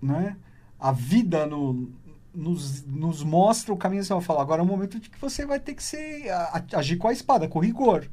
né, 0.00 0.34
a 0.80 0.92
vida 0.92 1.44
no, 1.44 1.92
nos, 2.34 2.82
nos 2.86 3.22
mostra 3.22 3.70
o 3.70 3.76
caminho. 3.76 4.02
Você 4.02 4.14
vai 4.14 4.22
falar, 4.22 4.40
agora 4.40 4.62
é 4.62 4.64
o 4.64 4.66
momento 4.66 4.98
de 4.98 5.10
que 5.10 5.20
você 5.20 5.44
vai 5.44 5.60
ter 5.60 5.74
que 5.74 5.82
ser, 5.82 6.30
agir 6.72 6.96
com 6.96 7.08
a 7.08 7.12
espada, 7.12 7.48
com 7.48 7.58
rigor. 7.58 8.08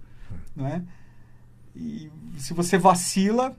Né? 0.54 0.86
E 1.74 2.12
se 2.38 2.54
você 2.54 2.78
vacila, 2.78 3.56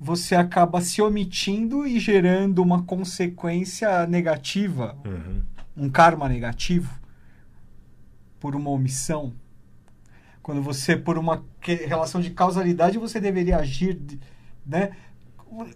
você 0.00 0.34
acaba 0.34 0.80
se 0.80 1.02
omitindo 1.02 1.86
e 1.86 2.00
gerando 2.00 2.62
uma 2.62 2.82
consequência 2.82 4.06
negativa, 4.06 4.96
uhum. 5.04 5.42
um 5.76 5.90
karma 5.90 6.28
negativo, 6.28 6.98
por 8.40 8.56
uma 8.56 8.70
omissão. 8.70 9.34
Quando 10.42 10.62
você, 10.62 10.96
por 10.96 11.18
uma 11.18 11.44
relação 11.86 12.20
de 12.20 12.30
causalidade, 12.30 12.98
você 12.98 13.20
deveria 13.20 13.58
agir, 13.58 14.00
né? 14.66 14.92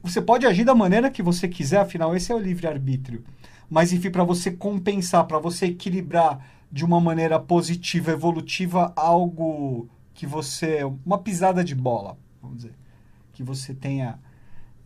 Você 0.03 0.23
pode 0.23 0.47
agir 0.47 0.65
da 0.65 0.75
maneira 0.75 1.11
que 1.11 1.23
você 1.23 1.47
quiser, 1.47 1.81
afinal, 1.81 2.17
esse 2.17 2.33
é 2.33 2.35
o 2.35 2.39
livre-arbítrio 2.39 3.23
mas 3.69 3.93
enfim, 3.93 4.11
para 4.11 4.25
você 4.25 4.51
compensar, 4.51 5.27
para 5.27 5.39
você 5.39 5.67
equilibrar 5.67 6.45
de 6.71 6.85
uma 6.85 7.01
maneira 7.01 7.39
positiva, 7.39 8.13
evolutiva, 8.13 8.93
algo 8.97 9.89
que 10.13 10.27
você. 10.27 10.81
uma 11.05 11.19
pisada 11.19 11.65
de 11.65 11.75
bola, 11.75 12.17
vamos 12.41 12.59
dizer, 12.59 12.75
que 13.35 13.43
você 13.43 13.75
tenha 13.75 14.19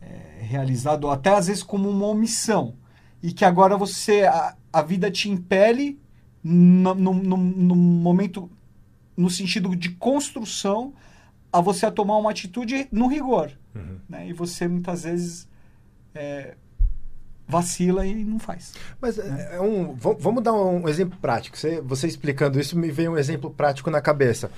é, 0.01 0.41
realizado, 0.41 1.05
ou 1.05 1.11
até 1.11 1.29
às 1.29 1.47
vezes 1.47 1.63
como 1.63 1.89
uma 1.89 2.07
omissão, 2.07 2.75
e 3.23 3.31
que 3.31 3.45
agora 3.45 3.77
você. 3.77 4.23
a, 4.23 4.55
a 4.71 4.81
vida 4.81 5.09
te 5.09 5.29
impele 5.29 5.99
no, 6.43 6.93
no, 6.93 7.13
no, 7.13 7.37
no 7.37 7.75
momento, 7.75 8.49
no 9.15 9.29
sentido 9.29 9.75
de 9.75 9.91
construção, 9.91 10.93
a 11.51 11.61
você 11.61 11.85
a 11.85 11.91
tomar 11.91 12.17
uma 12.17 12.31
atitude 12.31 12.87
no 12.91 13.07
rigor. 13.07 13.51
Uhum. 13.75 13.99
Né? 14.07 14.29
E 14.29 14.33
você 14.33 14.67
muitas 14.67 15.03
vezes. 15.03 15.47
É, 16.13 16.55
vacila 17.49 18.05
e 18.05 18.23
não 18.23 18.37
faz. 18.37 18.73
Mas 19.01 19.17
né? 19.17 19.49
é 19.53 19.59
um, 19.59 19.95
vamos 19.95 20.43
dar 20.43 20.53
um 20.53 20.87
exemplo 20.87 21.17
prático. 21.19 21.57
Você, 21.57 21.81
você 21.81 22.07
explicando 22.07 22.59
isso, 22.59 22.77
me 22.77 22.91
veio 22.91 23.13
um 23.13 23.17
exemplo 23.17 23.49
prático 23.49 23.89
na 23.89 23.99
cabeça. 23.99 24.51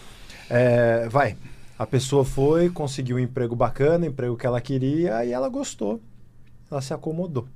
É, 0.49 1.07
vai, 1.07 1.37
a 1.81 1.87
pessoa 1.87 2.23
foi, 2.23 2.69
conseguiu 2.69 3.15
um 3.15 3.19
emprego 3.19 3.55
bacana, 3.55 4.05
um 4.05 4.09
emprego 4.09 4.37
que 4.37 4.45
ela 4.45 4.61
queria, 4.61 5.25
e 5.25 5.31
ela 5.31 5.49
gostou. 5.49 5.99
Ela 6.69 6.79
se 6.79 6.93
acomodou. 6.93 7.47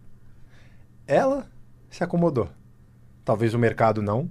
Ela 1.06 1.46
se 1.92 2.04
acomodou. 2.04 2.50
Talvez 3.24 3.54
o 3.54 3.60
mercado 3.60 4.02
não, 4.02 4.28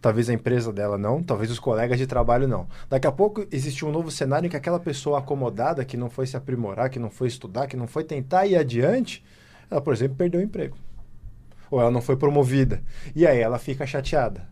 talvez 0.00 0.30
a 0.30 0.32
empresa 0.32 0.72
dela 0.72 0.96
não, 0.96 1.22
talvez 1.22 1.50
os 1.50 1.58
colegas 1.58 1.98
de 1.98 2.06
trabalho 2.06 2.48
não. 2.48 2.66
Daqui 2.88 3.06
a 3.06 3.12
pouco 3.12 3.46
existe 3.52 3.84
um 3.84 3.92
novo 3.92 4.10
cenário 4.10 4.46
em 4.46 4.50
que 4.50 4.56
aquela 4.56 4.80
pessoa 4.80 5.18
acomodada, 5.18 5.84
que 5.84 5.98
não 5.98 6.08
foi 6.08 6.26
se 6.26 6.34
aprimorar, 6.34 6.88
que 6.88 6.98
não 6.98 7.10
foi 7.10 7.28
estudar, 7.28 7.66
que 7.66 7.76
não 7.76 7.86
foi 7.86 8.04
tentar 8.04 8.46
ir 8.46 8.56
adiante, 8.56 9.22
ela, 9.70 9.82
por 9.82 9.92
exemplo, 9.92 10.16
perdeu 10.16 10.40
o 10.40 10.42
emprego. 10.42 10.78
Ou 11.70 11.78
ela 11.78 11.90
não 11.90 12.00
foi 12.00 12.16
promovida. 12.16 12.82
E 13.14 13.26
aí 13.26 13.40
ela 13.40 13.58
fica 13.58 13.86
chateada. 13.86 14.48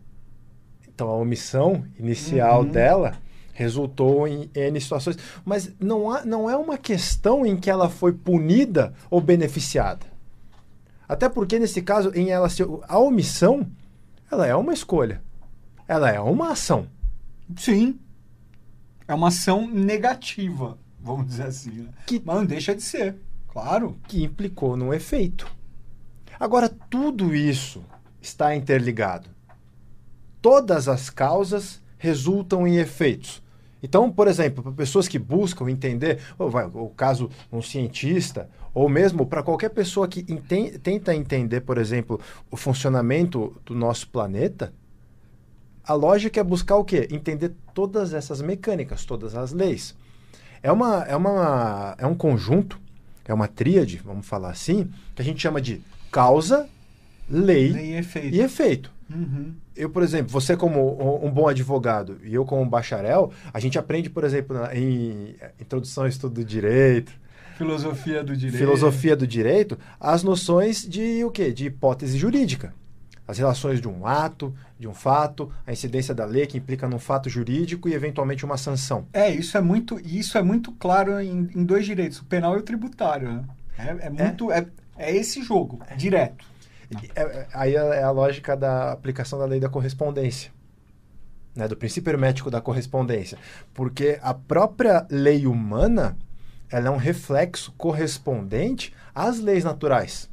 Então 0.87 1.09
a 1.09 1.15
omissão 1.15 1.83
inicial 1.97 2.61
uhum. 2.61 2.69
dela 2.69 3.17
resultou 3.57 4.27
em 4.27 4.51
N 4.53 4.79
situações. 4.79 5.17
Mas 5.43 5.71
não, 5.79 6.11
há, 6.11 6.23
não 6.23 6.47
é 6.47 6.55
uma 6.55 6.77
questão 6.77 7.43
em 7.43 7.57
que 7.57 7.71
ela 7.71 7.89
foi 7.89 8.13
punida 8.13 8.93
ou 9.09 9.19
beneficiada. 9.19 10.05
Até 11.09 11.27
porque, 11.27 11.57
nesse 11.57 11.81
caso, 11.81 12.11
em 12.13 12.29
ela 12.29 12.47
a 12.87 12.99
omissão, 12.99 13.67
ela 14.31 14.45
é 14.45 14.55
uma 14.55 14.73
escolha. 14.73 15.23
Ela 15.87 16.11
é 16.11 16.19
uma 16.19 16.51
ação. 16.51 16.87
Sim. 17.57 17.99
É 19.07 19.13
uma 19.15 19.29
ação 19.29 19.67
negativa, 19.67 20.77
vamos 20.99 21.25
dizer 21.25 21.45
assim. 21.45 21.71
Né? 21.71 21.89
Que, 22.05 22.21
Mas 22.23 22.35
não 22.35 22.45
deixa 22.45 22.75
de 22.75 22.83
ser. 22.83 23.15
Claro. 23.47 23.97
Que 24.07 24.23
implicou 24.23 24.77
num 24.77 24.93
efeito. 24.93 25.47
Agora, 26.39 26.69
tudo 26.69 27.33
isso 27.33 27.83
está 28.21 28.55
interligado. 28.55 29.29
Todas 30.43 30.87
as 30.87 31.09
causas 31.09 31.81
resultam 31.97 32.67
em 32.67 32.77
efeitos. 32.77 33.41
Então, 33.81 34.11
por 34.11 34.27
exemplo, 34.27 34.63
para 34.63 34.71
pessoas 34.71 35.07
que 35.07 35.19
buscam 35.19 35.69
entender, 35.69 36.19
ou 36.37 36.49
vai, 36.49 36.65
o 36.65 36.89
caso 36.89 37.29
um 37.51 37.61
cientista, 37.61 38.49
ou 38.73 38.89
mesmo 38.89 39.25
para 39.25 39.43
qualquer 39.43 39.69
pessoa 39.69 40.07
que 40.07 40.23
tenta 40.81 41.13
entender, 41.13 41.61
por 41.61 41.77
exemplo, 41.77 42.19
o 42.49 42.57
funcionamento 42.57 43.55
do 43.65 43.75
nosso 43.75 44.09
planeta, 44.09 44.73
a 45.83 45.93
lógica 45.93 46.39
é 46.39 46.43
buscar 46.43 46.75
o 46.75 46.83
quê? 46.83 47.07
Entender 47.11 47.53
todas 47.73 48.13
essas 48.13 48.41
mecânicas, 48.41 49.05
todas 49.05 49.35
as 49.35 49.53
leis. 49.53 49.95
É, 50.61 50.71
uma, 50.71 51.03
é, 51.03 51.15
uma, 51.15 51.95
é 51.97 52.05
um 52.05 52.15
conjunto 52.15 52.79
é 53.27 53.33
uma 53.33 53.47
tríade, 53.47 54.01
vamos 54.03 54.25
falar 54.25 54.49
assim, 54.51 54.89
que 55.13 55.21
a 55.21 55.25
gente 55.25 55.41
chama 55.41 55.59
de 55.59 55.81
causa, 56.09 56.67
lei, 57.29 57.69
lei 57.69 57.91
e 57.91 57.97
efeito. 57.97 58.35
E 58.35 58.39
efeito. 58.39 58.91
Uhum. 59.09 59.53
Eu, 59.77 59.89
por 59.89 60.03
exemplo, 60.03 60.31
você 60.31 60.57
como 60.57 61.25
um 61.25 61.31
bom 61.31 61.47
advogado 61.47 62.17
e 62.23 62.33
eu 62.33 62.43
como 62.43 62.61
um 62.61 62.67
bacharel, 62.67 63.31
a 63.53 63.59
gente 63.59 63.77
aprende, 63.77 64.09
por 64.09 64.23
exemplo, 64.23 64.57
em 64.73 65.35
introdução 65.59 66.03
ao 66.03 66.09
estudo 66.09 66.35
do 66.35 66.43
direito, 66.43 67.11
filosofia 67.57 68.23
do 68.23 68.35
direito, 68.35 68.57
filosofia 68.57 69.15
do 69.15 69.27
direito, 69.27 69.77
as 69.99 70.23
noções 70.23 70.87
de 70.87 71.23
o 71.23 71.31
quê? 71.31 71.51
De 71.51 71.65
hipótese 71.65 72.17
jurídica 72.17 72.73
as 73.27 73.37
relações 73.37 73.81
de 73.81 73.87
um 73.87 74.07
ato, 74.07 74.55
de 74.79 74.87
um 74.87 74.93
fato, 74.93 75.51
a 75.65 75.73
incidência 75.73 76.15
da 76.15 76.23
lei 76.23 76.47
que 76.47 76.57
implica 76.57 76.87
num 76.87 76.97
fato 76.97 77.29
jurídico 77.29 77.89
e 77.89 77.93
eventualmente 77.93 78.45
uma 78.45 78.57
sanção. 78.57 79.05
É, 79.11 79.29
isso 79.29 79.57
é 79.57 79.61
muito, 79.61 79.99
isso 79.99 80.37
é 80.37 80.41
muito 80.41 80.71
claro 80.71 81.19
em, 81.19 81.49
em 81.53 81.65
dois 81.65 81.85
direitos, 81.85 82.19
o 82.19 82.25
penal 82.25 82.55
e 82.55 82.59
o 82.59 82.63
tributário. 82.63 83.29
Né? 83.29 83.43
É, 83.77 84.07
é 84.07 84.09
muito. 84.09 84.51
É. 84.51 84.59
é, 84.59 84.67
é 85.09 85.15
esse 85.15 85.43
jogo, 85.43 85.81
é. 85.89 85.95
direto. 85.95 86.45
É, 87.15 87.21
é, 87.21 87.47
aí 87.53 87.75
é 87.75 88.03
a 88.03 88.11
lógica 88.11 88.55
da 88.55 88.91
aplicação 88.91 89.37
da 89.37 89.45
lei 89.45 89.59
da 89.59 89.69
correspondência. 89.69 90.51
Né, 91.55 91.67
do 91.67 91.75
princípio 91.75 92.11
hermético 92.11 92.51
da 92.51 92.61
correspondência. 92.61 93.37
Porque 93.73 94.19
a 94.21 94.33
própria 94.33 95.07
lei 95.09 95.47
humana 95.47 96.15
ela 96.69 96.87
é 96.87 96.91
um 96.91 96.97
reflexo 96.97 97.73
correspondente 97.77 98.93
às 99.15 99.39
leis 99.39 99.63
naturais 99.63 100.29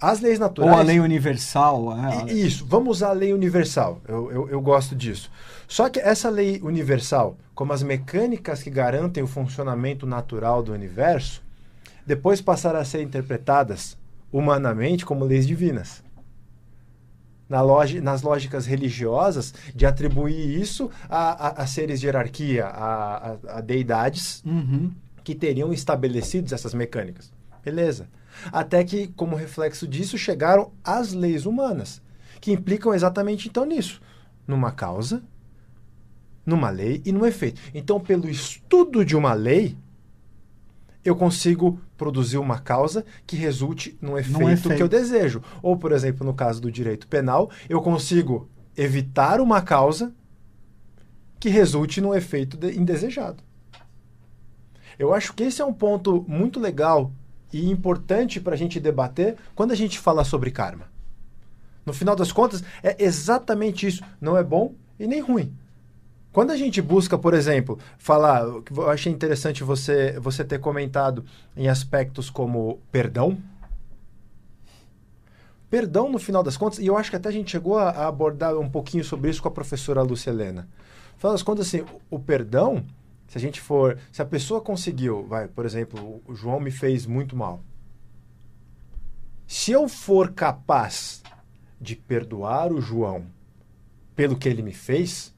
as 0.00 0.20
leis 0.20 0.38
naturais. 0.38 0.72
Ou 0.72 0.78
a 0.78 0.82
lei 0.82 0.98
universal. 0.98 1.92
É, 1.92 2.32
isso, 2.32 2.64
vamos 2.64 2.96
usar 2.96 3.10
a 3.10 3.12
lei 3.12 3.34
universal. 3.34 4.00
Eu, 4.08 4.32
eu, 4.32 4.48
eu, 4.48 4.60
gosto 4.60 4.96
disso. 4.96 5.30
Só 5.68 5.90
que 5.90 6.00
essa 6.00 6.30
lei 6.30 6.58
universal, 6.62 7.36
como 7.54 7.72
as 7.72 7.82
mecânicas 7.82 8.62
que 8.62 8.70
garantem 8.70 9.22
o 9.22 9.26
funcionamento 9.26 10.06
natural 10.06 10.62
do 10.62 10.72
universo, 10.72 11.42
depois 12.06 12.40
passaram 12.40 12.80
a 12.80 12.84
ser 12.84 13.02
interpretadas 13.02 13.98
humanamente 14.32 15.04
como 15.04 15.24
leis 15.24 15.46
divinas. 15.46 16.02
Na 17.48 17.60
nas 18.00 18.22
lógicas 18.22 18.64
religiosas, 18.64 19.52
de 19.74 19.84
atribuir 19.84 20.60
isso 20.60 20.88
a, 21.08 21.48
a, 21.48 21.62
a 21.62 21.66
seres 21.66 21.98
de 21.98 22.06
hierarquia, 22.06 22.66
a, 22.66 23.36
a 23.48 23.60
deidades 23.60 24.40
uhum. 24.46 24.92
que 25.24 25.34
teriam 25.34 25.72
estabelecido 25.72 26.54
essas 26.54 26.72
mecânicas. 26.74 27.32
Beleza. 27.64 28.08
Até 28.52 28.84
que, 28.84 29.08
como 29.08 29.34
reflexo 29.34 29.86
disso, 29.86 30.16
chegaram 30.16 30.72
as 30.84 31.12
leis 31.12 31.44
humanas, 31.44 32.00
que 32.40 32.52
implicam 32.52 32.94
exatamente 32.94 33.48
então 33.48 33.64
nisso: 33.64 34.00
numa 34.46 34.70
causa, 34.70 35.22
numa 36.46 36.70
lei 36.70 37.02
e 37.04 37.12
num 37.12 37.26
efeito. 37.26 37.60
Então, 37.74 38.00
pelo 38.00 38.28
estudo 38.28 39.04
de 39.04 39.16
uma 39.16 39.34
lei, 39.34 39.76
eu 41.04 41.16
consigo 41.16 41.80
produzir 41.96 42.38
uma 42.38 42.58
causa 42.58 43.04
que 43.26 43.36
resulte 43.36 43.96
num 44.00 44.18
efeito, 44.18 44.38
num 44.38 44.50
efeito, 44.50 44.76
que 44.76 44.82
eu 44.82 44.88
desejo. 44.88 45.42
Ou, 45.62 45.76
por 45.76 45.92
exemplo, 45.92 46.26
no 46.26 46.34
caso 46.34 46.60
do 46.60 46.70
direito 46.70 47.08
penal, 47.08 47.50
eu 47.68 47.80
consigo 47.80 48.48
evitar 48.76 49.40
uma 49.40 49.62
causa 49.62 50.14
que 51.38 51.48
resulte 51.48 52.00
num 52.00 52.14
efeito 52.14 52.56
de, 52.56 52.78
indesejado. 52.78 53.42
Eu 54.98 55.14
acho 55.14 55.32
que 55.32 55.44
esse 55.44 55.62
é 55.62 55.64
um 55.64 55.72
ponto 55.72 56.24
muito 56.28 56.60
legal 56.60 57.10
e 57.52 57.70
importante 57.70 58.38
para 58.40 58.54
a 58.54 58.58
gente 58.58 58.78
debater 58.78 59.36
quando 59.54 59.72
a 59.72 59.74
gente 59.74 59.98
fala 59.98 60.24
sobre 60.24 60.50
karma. 60.50 60.90
No 61.84 61.94
final 61.94 62.14
das 62.14 62.30
contas, 62.30 62.62
é 62.82 63.02
exatamente 63.02 63.86
isso. 63.86 64.02
Não 64.20 64.36
é 64.36 64.44
bom 64.44 64.74
e 64.98 65.06
nem 65.06 65.20
ruim. 65.20 65.52
Quando 66.32 66.52
a 66.52 66.56
gente 66.56 66.80
busca, 66.80 67.18
por 67.18 67.34
exemplo, 67.34 67.78
falar, 67.98 68.42
eu 68.42 68.88
achei 68.88 69.12
interessante 69.12 69.64
você, 69.64 70.18
você 70.20 70.44
ter 70.44 70.60
comentado 70.60 71.24
em 71.56 71.68
aspectos 71.68 72.30
como 72.30 72.78
perdão. 72.92 73.36
Perdão, 75.68 76.10
no 76.10 76.18
final 76.18 76.42
das 76.42 76.56
contas, 76.56 76.78
e 76.78 76.86
eu 76.86 76.96
acho 76.96 77.10
que 77.10 77.16
até 77.16 77.28
a 77.28 77.32
gente 77.32 77.50
chegou 77.50 77.78
a, 77.78 77.90
a 77.90 78.08
abordar 78.08 78.56
um 78.56 78.68
pouquinho 78.68 79.04
sobre 79.04 79.30
isso 79.30 79.42
com 79.42 79.48
a 79.48 79.52
professora 79.52 80.02
Lúcia 80.02 80.30
Helena. 80.30 80.68
No 81.14 81.18
final 81.18 81.32
das 81.32 81.42
contas, 81.42 81.66
assim, 81.66 81.80
o, 81.80 82.16
o 82.16 82.18
perdão, 82.18 82.84
se 83.26 83.38
a 83.38 83.40
gente 83.40 83.60
for. 83.60 83.98
Se 84.10 84.22
a 84.22 84.24
pessoa 84.24 84.60
conseguiu, 84.60 85.24
vai, 85.24 85.46
por 85.48 85.64
exemplo, 85.64 86.20
o 86.26 86.34
João 86.34 86.60
me 86.60 86.70
fez 86.70 87.06
muito 87.06 87.36
mal. 87.36 87.62
Se 89.46 89.72
eu 89.72 89.88
for 89.88 90.32
capaz 90.32 91.22
de 91.80 91.96
perdoar 91.96 92.72
o 92.72 92.80
João 92.80 93.26
pelo 94.14 94.36
que 94.36 94.48
ele 94.48 94.62
me 94.62 94.72
fez, 94.72 95.32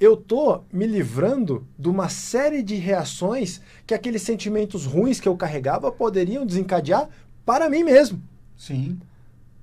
eu 0.00 0.16
tô 0.16 0.62
me 0.72 0.86
livrando 0.86 1.66
de 1.78 1.88
uma 1.88 2.08
série 2.08 2.62
de 2.62 2.76
reações 2.76 3.60
que 3.86 3.94
aqueles 3.94 4.22
sentimentos 4.22 4.86
ruins 4.86 5.18
que 5.18 5.28
eu 5.28 5.36
carregava 5.36 5.90
poderiam 5.90 6.46
desencadear 6.46 7.08
para 7.44 7.68
mim 7.68 7.82
mesmo. 7.82 8.22
Sim. 8.56 9.00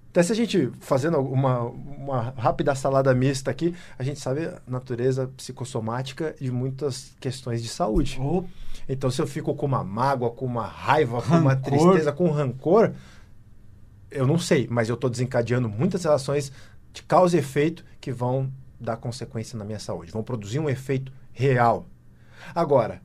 Até 0.10 0.24
se 0.24 0.32
a 0.32 0.36
gente, 0.36 0.72
fazendo 0.80 1.20
uma, 1.20 1.64
uma 1.64 2.34
rápida 2.38 2.74
salada 2.74 3.14
mista 3.14 3.52
aqui, 3.52 3.76
a 4.00 4.04
gente 4.04 4.20
sabe 4.20 4.46
a 4.46 4.62
natureza 4.66 5.30
psicossomática 5.36 6.34
de 6.40 6.50
muitas 6.52 7.14
questões 7.20 7.62
de 7.62 7.68
saúde. 7.68 8.18
Oh. 8.22 8.46
Então, 8.88 9.12
se 9.12 9.22
eu 9.22 9.28
fico 9.28 9.54
com 9.54 9.66
uma 9.66 9.84
mágoa, 9.84 10.32
com 10.32 10.46
uma 10.46 10.66
raiva, 10.66 11.20
rancor. 11.20 11.30
com 11.30 11.38
uma 11.38 11.56
tristeza, 11.56 12.12
com 12.14 12.30
rancor, 12.30 12.94
eu 14.10 14.26
não 14.26 14.40
sei, 14.40 14.68
mas 14.70 14.88
eu 14.88 14.96
estou 14.96 15.10
desencadeando 15.10 15.68
muitas 15.68 16.04
relações 16.04 16.52
de 16.94 17.04
causa 17.04 17.36
e 17.36 17.40
efeito 17.40 17.84
que 18.00 18.12
vão 18.12 18.50
dar 18.86 18.98
consequência 18.98 19.58
na 19.58 19.66
minha 19.66 19.80
saúde, 19.80 20.12
vão 20.12 20.24
produzir 20.24 20.60
um 20.60 20.70
efeito 20.70 21.12
real. 21.34 21.86
Agora, 22.54 23.02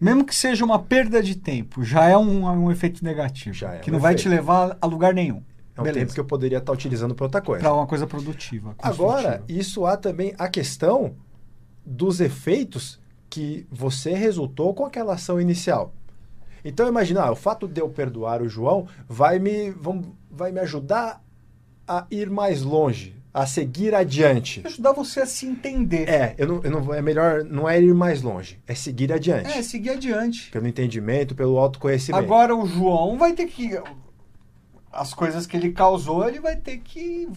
mesmo 0.00 0.24
que 0.24 0.34
seja 0.34 0.64
uma 0.64 0.78
perda 0.78 1.22
de 1.22 1.34
tempo, 1.34 1.82
já 1.82 2.06
é 2.06 2.16
um, 2.16 2.46
um 2.46 2.70
efeito 2.70 3.04
negativo, 3.04 3.54
já 3.54 3.74
é 3.74 3.78
que 3.78 3.90
um 3.90 3.92
não 3.92 3.98
efeito. 3.98 4.02
vai 4.02 4.14
te 4.14 4.28
levar 4.28 4.76
a 4.80 4.86
lugar 4.86 5.12
nenhum. 5.12 5.42
É 5.76 5.80
um 5.80 5.84
Beleza. 5.84 6.00
tempo 6.00 6.14
que 6.14 6.20
eu 6.20 6.24
poderia 6.24 6.58
estar 6.58 6.72
utilizando 6.72 7.14
para 7.14 7.24
outra 7.24 7.40
coisa. 7.40 7.62
Para 7.62 7.74
uma 7.74 7.86
coisa 7.86 8.06
produtiva. 8.06 8.74
Agora, 8.78 9.42
isso 9.48 9.86
há 9.86 9.96
também 9.96 10.34
a 10.38 10.48
questão 10.48 11.14
dos 11.84 12.20
efeitos 12.20 13.00
que 13.28 13.66
você 13.70 14.12
resultou 14.14 14.74
com 14.74 14.84
aquela 14.84 15.14
ação 15.14 15.40
inicial. 15.40 15.94
Então 16.64 16.86
imagina, 16.86 17.22
ah, 17.22 17.32
o 17.32 17.36
fato 17.36 17.66
de 17.66 17.80
eu 17.80 17.88
perdoar 17.88 18.42
o 18.42 18.48
João 18.48 18.86
vai 19.08 19.38
me, 19.38 19.70
vão, 19.70 20.14
vai 20.30 20.52
me 20.52 20.60
ajudar 20.60 21.22
a 21.86 22.06
ir 22.10 22.28
mais 22.28 22.62
longe, 22.62 23.16
a 23.32 23.46
seguir 23.46 23.94
adiante. 23.94 24.62
Ajudar 24.64 24.92
você 24.92 25.20
a 25.20 25.26
se 25.26 25.46
entender. 25.46 26.08
É, 26.08 26.34
eu 26.36 26.48
não, 26.48 26.62
eu 26.62 26.70
não, 26.70 26.94
é 26.94 27.00
melhor 27.00 27.44
não 27.44 27.68
é 27.68 27.80
ir 27.80 27.94
mais 27.94 28.22
longe, 28.22 28.58
é 28.66 28.74
seguir 28.74 29.12
adiante. 29.12 29.56
É, 29.56 29.62
seguir 29.62 29.90
adiante. 29.90 30.50
Pelo 30.50 30.66
entendimento, 30.66 31.34
pelo 31.34 31.58
autoconhecimento. 31.58 32.22
Agora 32.22 32.54
o 32.54 32.66
João 32.66 33.16
vai 33.16 33.32
ter 33.32 33.46
que 33.46 33.80
as 34.92 35.14
coisas 35.14 35.46
que 35.46 35.56
ele 35.56 35.72
causou, 35.72 36.28
ele 36.28 36.40
vai 36.40 36.56
ter 36.56 36.78
que 36.78 37.28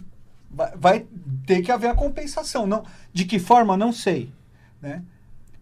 vai, 0.50 0.72
vai 0.76 1.06
ter 1.46 1.62
que 1.62 1.72
haver 1.72 1.90
a 1.90 1.96
compensação, 1.96 2.66
não 2.66 2.84
de 3.12 3.26
que 3.26 3.38
forma 3.38 3.78
não 3.78 3.92
sei, 3.92 4.32
né? 4.82 5.04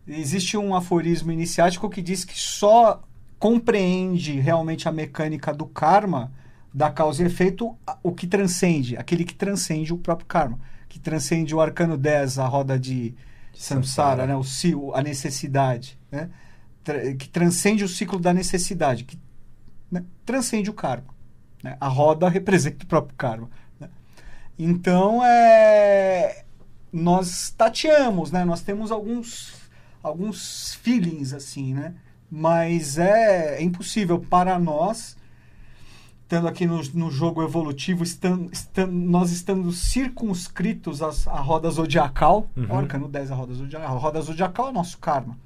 Existe 0.07 0.57
um 0.57 0.73
aforismo 0.73 1.31
iniciático 1.31 1.89
que 1.89 2.01
diz 2.01 2.25
que 2.25 2.37
só 2.37 3.03
compreende 3.37 4.39
realmente 4.39 4.87
a 4.87 4.91
mecânica 4.91 5.53
do 5.53 5.65
karma 5.65 6.31
da 6.73 6.89
causa 6.89 7.23
e 7.23 7.25
efeito 7.25 7.75
o 8.01 8.11
que 8.13 8.27
transcende, 8.27 8.95
aquele 8.97 9.25
que 9.25 9.35
transcende 9.35 9.93
o 9.93 9.97
próprio 9.97 10.27
karma, 10.27 10.59
que 10.87 10.99
transcende 10.99 11.53
o 11.53 11.61
arcano 11.61 11.97
10, 11.97 12.39
a 12.39 12.45
roda 12.45 12.79
de, 12.79 13.13
samsara, 13.53 14.25
né? 14.25 14.35
o, 14.35 14.93
a 14.93 15.01
necessidade, 15.01 15.99
né? 16.11 16.29
que 17.17 17.29
transcende 17.29 17.83
o 17.83 17.87
ciclo 17.87 18.19
da 18.19 18.33
necessidade, 18.33 19.03
que 19.03 19.19
né? 19.91 20.03
transcende 20.25 20.69
o 20.69 20.73
karma. 20.73 21.13
Né? 21.63 21.77
A 21.79 21.87
roda 21.87 22.27
representa 22.27 22.83
o 22.83 22.87
próprio 22.87 23.15
karma. 23.15 23.49
Né? 23.79 23.89
Então, 24.57 25.23
é, 25.23 26.43
nós 26.91 27.53
tateamos, 27.55 28.31
né? 28.31 28.43
nós 28.43 28.61
temos 28.61 28.91
alguns, 28.91 29.53
alguns 30.01 30.73
feelings 30.75 31.33
assim, 31.33 31.73
né? 31.73 31.93
mas 32.29 32.97
é, 32.97 33.57
é 33.57 33.61
impossível 33.61 34.19
para 34.19 34.57
nós 34.57 35.15
estando 36.31 36.47
aqui 36.47 36.65
no, 36.65 36.81
no 36.93 37.11
jogo 37.11 37.43
evolutivo, 37.43 38.03
estando, 38.03 38.49
estando, 38.53 38.93
nós 38.93 39.31
estamos 39.31 39.79
circunscritos 39.79 41.01
às, 41.01 41.27
à 41.27 41.41
roda 41.41 41.69
zodiacal. 41.69 42.49
Uhum. 42.55 42.71
Orca 42.71 42.97
no 42.97 43.09
10 43.09 43.31
a 43.31 43.35
roda 43.35 43.53
zodiacal. 43.53 43.97
A 43.97 43.99
roda 43.99 44.21
zodiacal 44.21 44.67
é 44.67 44.69
o 44.69 44.73
nosso 44.73 44.97
karma. 44.97 45.37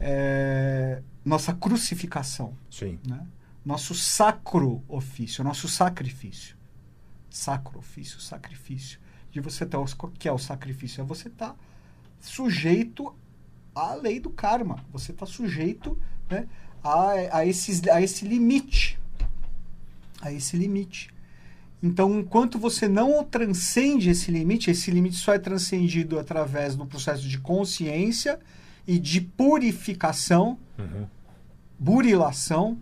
É, 0.00 1.02
nossa 1.22 1.52
crucificação. 1.52 2.54
Sim. 2.70 2.98
Né? 3.06 3.20
Nosso 3.62 3.94
sacro 3.94 4.82
ofício, 4.88 5.44
nosso 5.44 5.68
sacrifício. 5.68 6.56
Sacro 7.28 7.78
ofício, 7.78 8.18
sacrifício. 8.18 8.98
De 9.30 9.40
você 9.40 9.66
ter 9.66 9.76
o 9.76 9.84
que 10.18 10.26
é 10.26 10.32
o 10.32 10.38
sacrifício? 10.38 11.02
É 11.02 11.04
você 11.04 11.28
estar 11.28 11.50
tá 11.50 11.56
sujeito 12.18 13.14
à 13.74 13.92
lei 13.92 14.18
do 14.20 14.30
karma. 14.30 14.76
Você 14.90 15.12
está 15.12 15.26
sujeito 15.26 15.98
né, 16.30 16.48
a, 16.82 17.38
a, 17.38 17.46
esses, 17.46 17.86
a 17.88 18.00
esse 18.00 18.26
limite 18.26 18.98
a 20.28 20.32
esse 20.32 20.56
limite. 20.56 21.14
Então, 21.82 22.18
enquanto 22.18 22.58
você 22.58 22.88
não 22.88 23.22
transcende 23.22 24.08
esse 24.08 24.30
limite, 24.30 24.70
esse 24.70 24.90
limite 24.90 25.16
só 25.16 25.34
é 25.34 25.38
transcendido 25.38 26.18
através 26.18 26.74
do 26.74 26.86
processo 26.86 27.28
de 27.28 27.38
consciência 27.38 28.40
e 28.86 28.98
de 28.98 29.20
purificação, 29.20 30.58
uhum. 30.78 31.06
burilação 31.78 32.78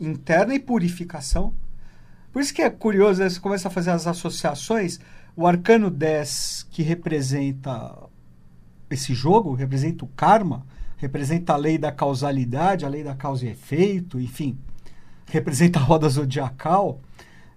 interna 0.00 0.54
e 0.54 0.60
purificação. 0.60 1.52
Por 2.32 2.40
isso 2.40 2.54
que 2.54 2.62
é 2.62 2.70
curioso, 2.70 3.20
né? 3.20 3.28
você 3.28 3.40
começa 3.40 3.66
a 3.66 3.70
fazer 3.72 3.90
as 3.90 4.06
associações. 4.06 5.00
O 5.34 5.48
arcano 5.48 5.90
10, 5.90 6.68
que 6.70 6.82
representa 6.82 7.92
esse 8.88 9.14
jogo, 9.14 9.54
representa 9.54 10.04
o 10.04 10.08
karma, 10.08 10.64
representa 10.96 11.54
a 11.54 11.56
lei 11.56 11.76
da 11.76 11.90
causalidade, 11.90 12.84
a 12.84 12.88
lei 12.88 13.02
da 13.02 13.16
causa 13.16 13.46
e 13.46 13.48
efeito, 13.48 14.20
enfim 14.20 14.56
representa 15.26 15.78
a 15.78 15.82
roda 15.82 16.08
zodiacal, 16.08 17.00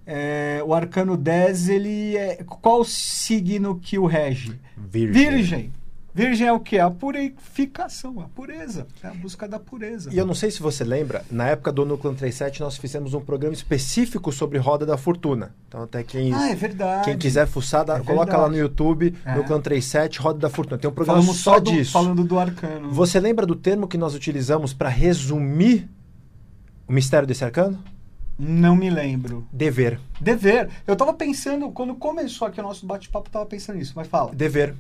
é, 0.05 0.63
o 0.65 0.73
arcano 0.73 1.17
10, 1.17 1.69
ele 1.69 2.15
é. 2.15 2.43
Qual 2.45 2.83
signo 2.85 3.77
que 3.77 3.99
o 3.99 4.05
rege? 4.05 4.59
Virgem. 4.77 5.11
Virgem. 5.11 5.71
Virgem 6.17 6.47
é 6.47 6.51
o 6.51 6.59
que? 6.59 6.79
A 6.79 6.89
purificação, 6.89 8.19
a 8.19 8.27
pureza, 8.27 8.87
é 9.03 9.07
a 9.07 9.13
busca 9.13 9.47
da 9.47 9.59
pureza. 9.59 10.09
E 10.11 10.17
eu 10.17 10.25
não 10.25 10.33
sei 10.33 10.49
se 10.49 10.59
você 10.59 10.83
lembra, 10.83 11.23
na 11.29 11.47
época 11.49 11.71
do 11.71 11.85
Núcleo 11.85 12.11
37 12.15 12.59
nós 12.61 12.75
fizemos 12.75 13.13
um 13.13 13.21
programa 13.21 13.53
específico 13.53 14.31
sobre 14.31 14.57
Roda 14.57 14.83
da 14.83 14.97
Fortuna. 14.97 15.53
Então 15.67 15.83
até 15.83 16.01
quem, 16.01 16.33
ah, 16.33 16.49
é 16.49 16.55
verdade. 16.55 17.05
quem 17.05 17.19
quiser 17.19 17.45
fuçar, 17.45 17.85
dá, 17.85 17.97
é 17.97 17.99
coloca 17.99 18.35
lá 18.35 18.49
no 18.49 18.57
YouTube, 18.57 19.13
é. 19.23 19.35
Núcleo 19.35 19.59
37, 19.59 20.19
Roda 20.19 20.39
da 20.39 20.49
Fortuna. 20.49 20.79
Tem 20.79 20.89
um 20.89 20.93
programa 20.93 21.21
Falamos 21.21 21.39
só, 21.39 21.59
do, 21.59 21.71
disso. 21.71 21.91
Falando 21.91 22.23
do 22.23 22.39
arcano. 22.39 22.89
Você 22.89 23.19
lembra 23.19 23.45
do 23.45 23.55
termo 23.55 23.87
que 23.87 23.97
nós 23.97 24.15
utilizamos 24.15 24.73
para 24.73 24.89
resumir 24.89 25.87
o 26.87 26.93
mistério 26.93 27.27
desse 27.27 27.43
arcano? 27.43 27.83
Não 28.37 28.75
me 28.75 28.89
lembro. 28.89 29.47
Dever. 29.51 29.99
Dever. 30.21 30.69
Eu 30.85 30.95
tava 30.95 31.13
pensando, 31.13 31.71
quando 31.71 31.95
começou 31.95 32.47
aqui 32.47 32.59
o 32.59 32.63
nosso 32.63 32.85
bate-papo, 32.85 33.27
eu 33.27 33.31
tava 33.31 33.45
pensando 33.45 33.77
nisso, 33.77 33.93
mas 33.95 34.07
fala. 34.07 34.33
Dever. 34.33 34.75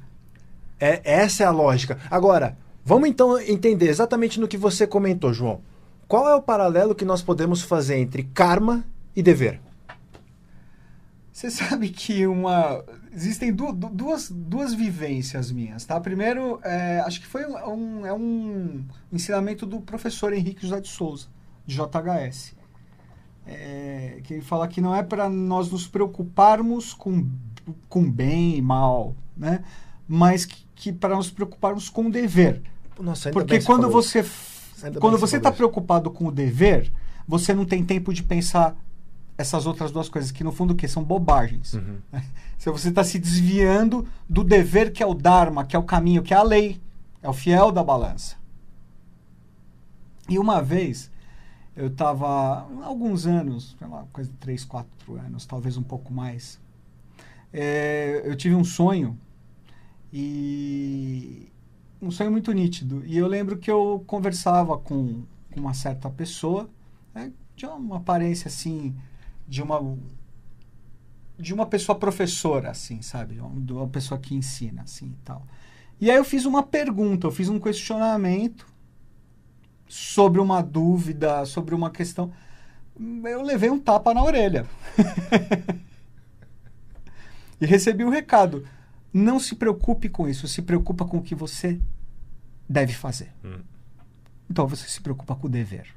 É, 0.79 1.01
essa 1.03 1.43
é 1.43 1.45
a 1.47 1.51
lógica. 1.51 1.97
Agora, 2.09 2.57
vamos 2.85 3.09
então 3.09 3.39
entender 3.39 3.89
exatamente 3.89 4.39
no 4.39 4.47
que 4.47 4.57
você 4.57 4.85
comentou, 4.85 5.33
João. 5.33 5.61
Qual 6.07 6.29
é 6.29 6.35
o 6.35 6.41
paralelo 6.41 6.95
que 6.95 7.03
nós 7.03 7.21
podemos 7.21 7.61
fazer 7.61 7.97
entre 7.97 8.23
karma 8.23 8.85
e 9.15 9.23
dever? 9.23 9.59
Você 11.37 11.51
sabe 11.51 11.89
que 11.89 12.25
uma. 12.25 12.83
Existem 13.11 13.53
du 13.53 13.71
duas, 13.71 14.29
duas 14.29 14.73
vivências 14.73 15.51
minhas, 15.51 15.85
tá? 15.85 15.99
Primeiro, 15.99 16.59
é, 16.63 16.99
acho 17.01 17.19
que 17.19 17.27
foi 17.27 17.45
um, 17.45 18.05
é 18.05 18.13
um 18.13 18.83
ensinamento 19.11 19.65
do 19.65 19.81
professor 19.81 20.33
Henrique 20.33 20.61
José 20.61 20.79
de 20.79 20.87
Souza, 20.87 21.27
de 21.67 21.75
JHS. 21.75 22.55
É, 23.45 24.19
que 24.23 24.33
ele 24.33 24.41
fala 24.41 24.67
que 24.67 24.81
não 24.81 24.95
é 24.95 25.03
para 25.03 25.29
nós 25.29 25.69
nos 25.69 25.87
preocuparmos 25.87 26.93
com, 26.93 27.29
com 27.87 28.09
bem 28.09 28.57
e 28.57 28.61
mal, 28.61 29.15
né? 29.37 29.63
Mas 30.07 30.45
que, 30.45 30.65
que 30.75 30.91
para 30.91 31.15
nos 31.15 31.29
preocuparmos 31.29 31.89
com 31.89 32.07
o 32.07 32.11
dever. 32.11 32.61
Nossa, 32.99 33.29
Porque 33.31 33.61
quando 33.61 33.89
você, 33.89 34.25
quando 34.99 35.17
você 35.17 35.37
está 35.37 35.51
preocupado 35.51 36.09
com 36.09 36.25
o 36.25 36.31
dever, 36.31 36.91
você 37.27 37.53
não 37.53 37.65
tem 37.65 37.85
tempo 37.85 38.13
de 38.13 38.23
pensar 38.23 38.75
essas 39.37 39.65
outras 39.65 39.91
duas 39.91 40.09
coisas, 40.09 40.31
que 40.31 40.43
no 40.43 40.51
fundo 40.51 40.71
o 40.71 40.75
que? 40.75 40.87
São 40.87 41.03
bobagens. 41.03 41.73
Uhum. 41.73 41.99
Se 42.57 42.71
você 42.71 42.89
está 42.89 43.03
se 43.03 43.19
desviando 43.19 44.07
do 44.27 44.43
dever 44.43 44.91
que 44.91 45.03
é 45.03 45.05
o 45.05 45.13
Dharma, 45.13 45.63
que 45.63 45.75
é 45.75 45.79
o 45.79 45.83
caminho, 45.83 46.23
que 46.23 46.33
é 46.33 46.37
a 46.37 46.43
lei, 46.43 46.81
é 47.21 47.29
o 47.29 47.33
fiel 47.33 47.71
da 47.71 47.83
balança. 47.83 48.35
E 50.27 50.39
uma 50.39 50.61
vez, 50.61 51.11
eu 51.77 51.87
estava, 51.87 52.67
alguns 52.83 53.27
anos, 53.27 53.75
sei 53.77 53.87
lá, 53.87 54.05
coisa 54.11 54.29
de 54.29 54.37
3, 54.37 54.65
4 54.65 55.15
anos, 55.15 55.45
talvez 55.45 55.77
um 55.77 55.83
pouco 55.83 56.11
mais, 56.11 56.59
é, 57.53 58.23
eu 58.25 58.35
tive 58.35 58.55
um 58.55 58.63
sonho, 58.63 59.17
e 60.11 61.51
um 62.01 62.09
sonho 62.09 62.31
muito 62.31 62.51
nítido. 62.51 63.03
E 63.05 63.17
eu 63.17 63.27
lembro 63.27 63.57
que 63.57 63.69
eu 63.69 64.03
conversava 64.07 64.77
com, 64.77 65.23
com 65.53 65.59
uma 65.59 65.73
certa 65.73 66.09
pessoa, 66.09 66.69
né, 67.13 67.31
de 67.55 67.65
uma 67.65 67.97
aparência 67.97 68.47
assim, 68.47 68.95
de 69.47 69.61
uma 69.61 69.97
de 71.39 71.53
uma 71.53 71.67
pessoa 71.67 71.95
professora, 71.95 72.71
assim, 72.71 73.03
sabe? 73.03 73.39
Uma 73.39 73.87
pessoa 73.87 74.19
que 74.19 74.33
ensina, 74.33 74.81
assim, 74.81 75.09
e 75.09 75.23
tal. 75.23 75.45
E 76.01 76.09
aí 76.09 76.17
eu 76.17 76.25
fiz 76.25 76.45
uma 76.45 76.63
pergunta, 76.63 77.27
eu 77.27 77.31
fiz 77.31 77.47
um 77.47 77.59
questionamento 77.59 78.65
sobre 79.87 80.39
uma 80.39 80.61
dúvida, 80.61 81.45
sobre 81.45 81.73
uma 81.73 81.89
questão. 81.89 82.31
Eu 82.99 83.41
levei 83.41 83.69
um 83.69 83.79
tapa 83.79 84.13
na 84.13 84.23
orelha. 84.23 84.65
e 87.61 87.65
recebi 87.65 88.03
o 88.03 88.07
um 88.07 88.11
recado. 88.11 88.65
Não 89.13 89.39
se 89.39 89.55
preocupe 89.55 90.09
com 90.09 90.27
isso, 90.27 90.47
se 90.47 90.61
preocupa 90.61 91.05
com 91.05 91.17
o 91.17 91.23
que 91.23 91.35
você 91.35 91.79
deve 92.67 92.93
fazer. 92.93 93.31
Hum. 93.43 93.59
Então 94.49 94.67
você 94.67 94.87
se 94.87 95.01
preocupa 95.01 95.35
com 95.35 95.47
o 95.47 95.49
dever. 95.49 95.87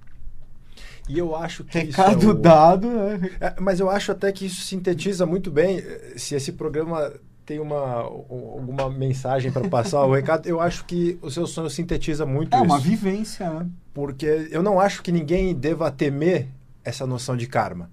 E 1.08 1.18
eu 1.18 1.34
acho 1.34 1.64
que. 1.64 1.78
Recado 1.78 2.26
é 2.26 2.30
o... 2.30 2.34
dado. 2.34 2.88
Né? 2.88 3.30
É, 3.40 3.60
mas 3.60 3.80
eu 3.80 3.90
acho 3.90 4.12
até 4.12 4.30
que 4.30 4.46
isso 4.46 4.62
sintetiza 4.62 5.26
muito 5.26 5.50
bem. 5.50 5.78
Eh, 5.78 6.14
se 6.16 6.34
esse 6.34 6.52
programa 6.52 7.12
tem 7.44 7.58
uma, 7.58 8.02
alguma 8.02 8.88
mensagem 8.90 9.50
para 9.50 9.68
passar 9.68 10.04
o 10.04 10.14
recado, 10.14 10.46
eu 10.46 10.60
acho 10.60 10.84
que 10.84 11.18
o 11.20 11.30
seu 11.30 11.46
sonho 11.46 11.68
sintetiza 11.70 12.24
muito 12.24 12.54
é 12.54 12.56
isso. 12.56 12.64
É 12.64 12.66
uma 12.66 12.78
vivência, 12.78 13.50
né? 13.50 13.66
Porque 13.92 14.48
eu 14.50 14.62
não 14.62 14.78
acho 14.78 15.02
que 15.02 15.10
ninguém 15.10 15.54
deva 15.54 15.90
temer 15.90 16.48
essa 16.84 17.06
noção 17.06 17.36
de 17.36 17.46
karma. 17.46 17.90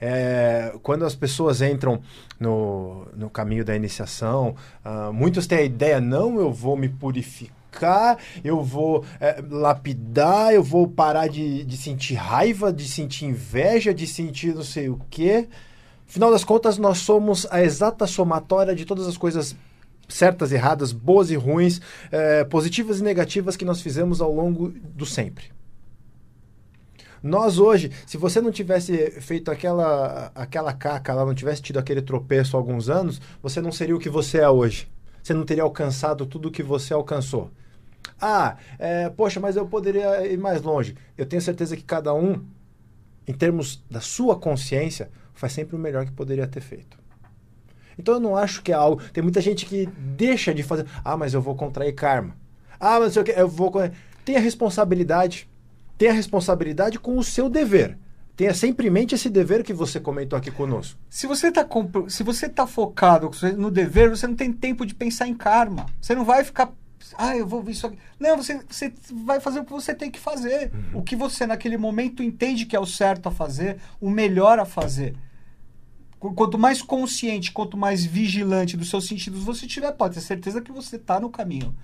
É, 0.00 0.74
quando 0.82 1.04
as 1.04 1.14
pessoas 1.14 1.62
entram 1.62 2.00
no, 2.38 3.06
no 3.16 3.30
caminho 3.30 3.64
da 3.64 3.74
iniciação, 3.74 4.54
uh, 4.84 5.12
muitos 5.12 5.46
têm 5.46 5.58
a 5.58 5.62
ideia, 5.62 6.00
não, 6.00 6.38
eu 6.38 6.52
vou 6.52 6.76
me 6.76 6.88
purificar, 6.88 8.18
eu 8.44 8.62
vou 8.62 9.04
é, 9.18 9.42
lapidar, 9.50 10.52
eu 10.52 10.62
vou 10.62 10.86
parar 10.86 11.28
de, 11.28 11.64
de 11.64 11.76
sentir 11.76 12.14
raiva, 12.14 12.72
de 12.72 12.86
sentir 12.86 13.24
inveja, 13.24 13.94
de 13.94 14.06
sentir 14.06 14.54
não 14.54 14.62
sei 14.62 14.88
o 14.88 15.00
quê. 15.10 15.48
Afinal 16.08 16.30
das 16.30 16.44
contas, 16.44 16.78
nós 16.78 16.98
somos 16.98 17.46
a 17.50 17.62
exata 17.62 18.06
somatória 18.06 18.74
de 18.74 18.84
todas 18.84 19.06
as 19.06 19.16
coisas 19.16 19.56
certas 20.08 20.52
e 20.52 20.54
erradas, 20.54 20.92
boas 20.92 21.30
e 21.30 21.36
ruins, 21.36 21.80
é, 22.10 22.44
positivas 22.44 23.00
e 23.00 23.02
negativas 23.02 23.56
que 23.56 23.64
nós 23.64 23.80
fizemos 23.80 24.20
ao 24.20 24.32
longo 24.32 24.68
do 24.68 25.06
sempre. 25.06 25.52
Nós 27.22 27.58
hoje, 27.58 27.90
se 28.06 28.18
você 28.18 28.38
não 28.38 28.52
tivesse 28.52 29.12
feito 29.22 29.50
aquela, 29.50 30.30
aquela 30.34 30.74
caca 30.74 31.14
lá, 31.14 31.24
não 31.24 31.34
tivesse 31.34 31.62
tido 31.62 31.78
aquele 31.78 32.02
tropeço 32.02 32.54
há 32.54 32.60
alguns 32.60 32.90
anos, 32.90 33.18
você 33.42 33.62
não 33.62 33.72
seria 33.72 33.96
o 33.96 33.98
que 33.98 34.10
você 34.10 34.38
é 34.38 34.48
hoje. 34.48 34.86
Você 35.22 35.32
não 35.32 35.44
teria 35.46 35.62
alcançado 35.62 36.26
tudo 36.26 36.48
o 36.48 36.50
que 36.50 36.62
você 36.62 36.92
alcançou. 36.92 37.50
Ah, 38.20 38.58
é, 38.78 39.08
poxa, 39.08 39.40
mas 39.40 39.56
eu 39.56 39.66
poderia 39.66 40.26
ir 40.30 40.36
mais 40.36 40.60
longe. 40.60 40.94
Eu 41.16 41.24
tenho 41.24 41.40
certeza 41.40 41.74
que 41.74 41.82
cada 41.82 42.12
um, 42.12 42.44
em 43.26 43.32
termos 43.32 43.82
da 43.90 44.02
sua 44.02 44.36
consciência, 44.36 45.10
faz 45.34 45.52
sempre 45.52 45.76
o 45.76 45.78
melhor 45.78 46.04
que 46.04 46.12
poderia 46.12 46.46
ter 46.46 46.60
feito. 46.60 46.98
Então 47.98 48.14
eu 48.14 48.20
não 48.20 48.36
acho 48.36 48.62
que 48.62 48.72
é 48.72 48.74
algo. 48.74 49.02
Tem 49.12 49.22
muita 49.22 49.40
gente 49.40 49.66
que 49.66 49.86
deixa 49.86 50.52
de 50.52 50.62
fazer. 50.62 50.86
Ah, 51.04 51.16
mas 51.16 51.34
eu 51.34 51.40
vou 51.40 51.54
contrair 51.54 51.94
karma. 51.94 52.36
Ah, 52.80 52.98
mas 52.98 53.14
eu, 53.14 53.24
eu 53.24 53.48
vou. 53.48 53.72
Tenha 54.24 54.40
responsabilidade 54.40 55.48
tenha 55.96 56.12
responsabilidade 56.12 56.98
com 56.98 57.18
o 57.18 57.24
seu 57.24 57.48
dever. 57.48 57.96
Tenha 58.36 58.52
sempre 58.52 58.88
em 58.88 58.90
mente 58.90 59.14
esse 59.14 59.30
dever 59.30 59.62
que 59.62 59.72
você 59.72 60.00
comentou 60.00 60.36
aqui 60.36 60.50
conosco. 60.50 60.98
Se 61.08 61.26
você 61.26 61.48
está 61.48 61.64
se 62.08 62.22
você 62.24 62.48
tá 62.48 62.66
focado 62.66 63.30
no 63.56 63.70
dever, 63.70 64.10
você 64.10 64.26
não 64.26 64.34
tem 64.34 64.52
tempo 64.52 64.84
de 64.84 64.94
pensar 64.94 65.28
em 65.28 65.34
karma. 65.34 65.86
Você 66.00 66.14
não 66.14 66.24
vai 66.24 66.42
ficar 66.42 66.72
ah, 67.18 67.36
eu 67.36 67.46
vou 67.46 67.62
ver 67.62 67.72
isso 67.72 67.86
aqui. 67.86 67.98
Não, 68.18 68.36
você, 68.36 68.60
você 68.68 68.92
vai 69.12 69.38
fazer 69.38 69.60
o 69.60 69.64
que 69.64 69.70
você 69.70 69.94
tem 69.94 70.10
que 70.10 70.18
fazer. 70.18 70.72
Uhum. 70.72 71.00
O 71.00 71.02
que 71.02 71.14
você, 71.14 71.46
naquele 71.46 71.76
momento, 71.76 72.22
entende 72.22 72.64
que 72.64 72.74
é 72.74 72.80
o 72.80 72.86
certo 72.86 73.28
a 73.28 73.30
fazer, 73.30 73.76
o 74.00 74.08
melhor 74.08 74.58
a 74.58 74.64
fazer. 74.64 75.14
Quanto 76.32 76.58
mais 76.58 76.80
consciente, 76.80 77.52
quanto 77.52 77.76
mais 77.76 78.04
vigilante 78.04 78.76
dos 78.76 78.88
seus 78.88 79.06
sentidos 79.06 79.42
você 79.42 79.66
tiver, 79.66 79.92
pode 79.92 80.14
ter 80.14 80.20
certeza 80.20 80.60
que 80.60 80.72
você 80.72 80.96
está 80.96 81.20
no 81.20 81.28
caminho 81.28 81.74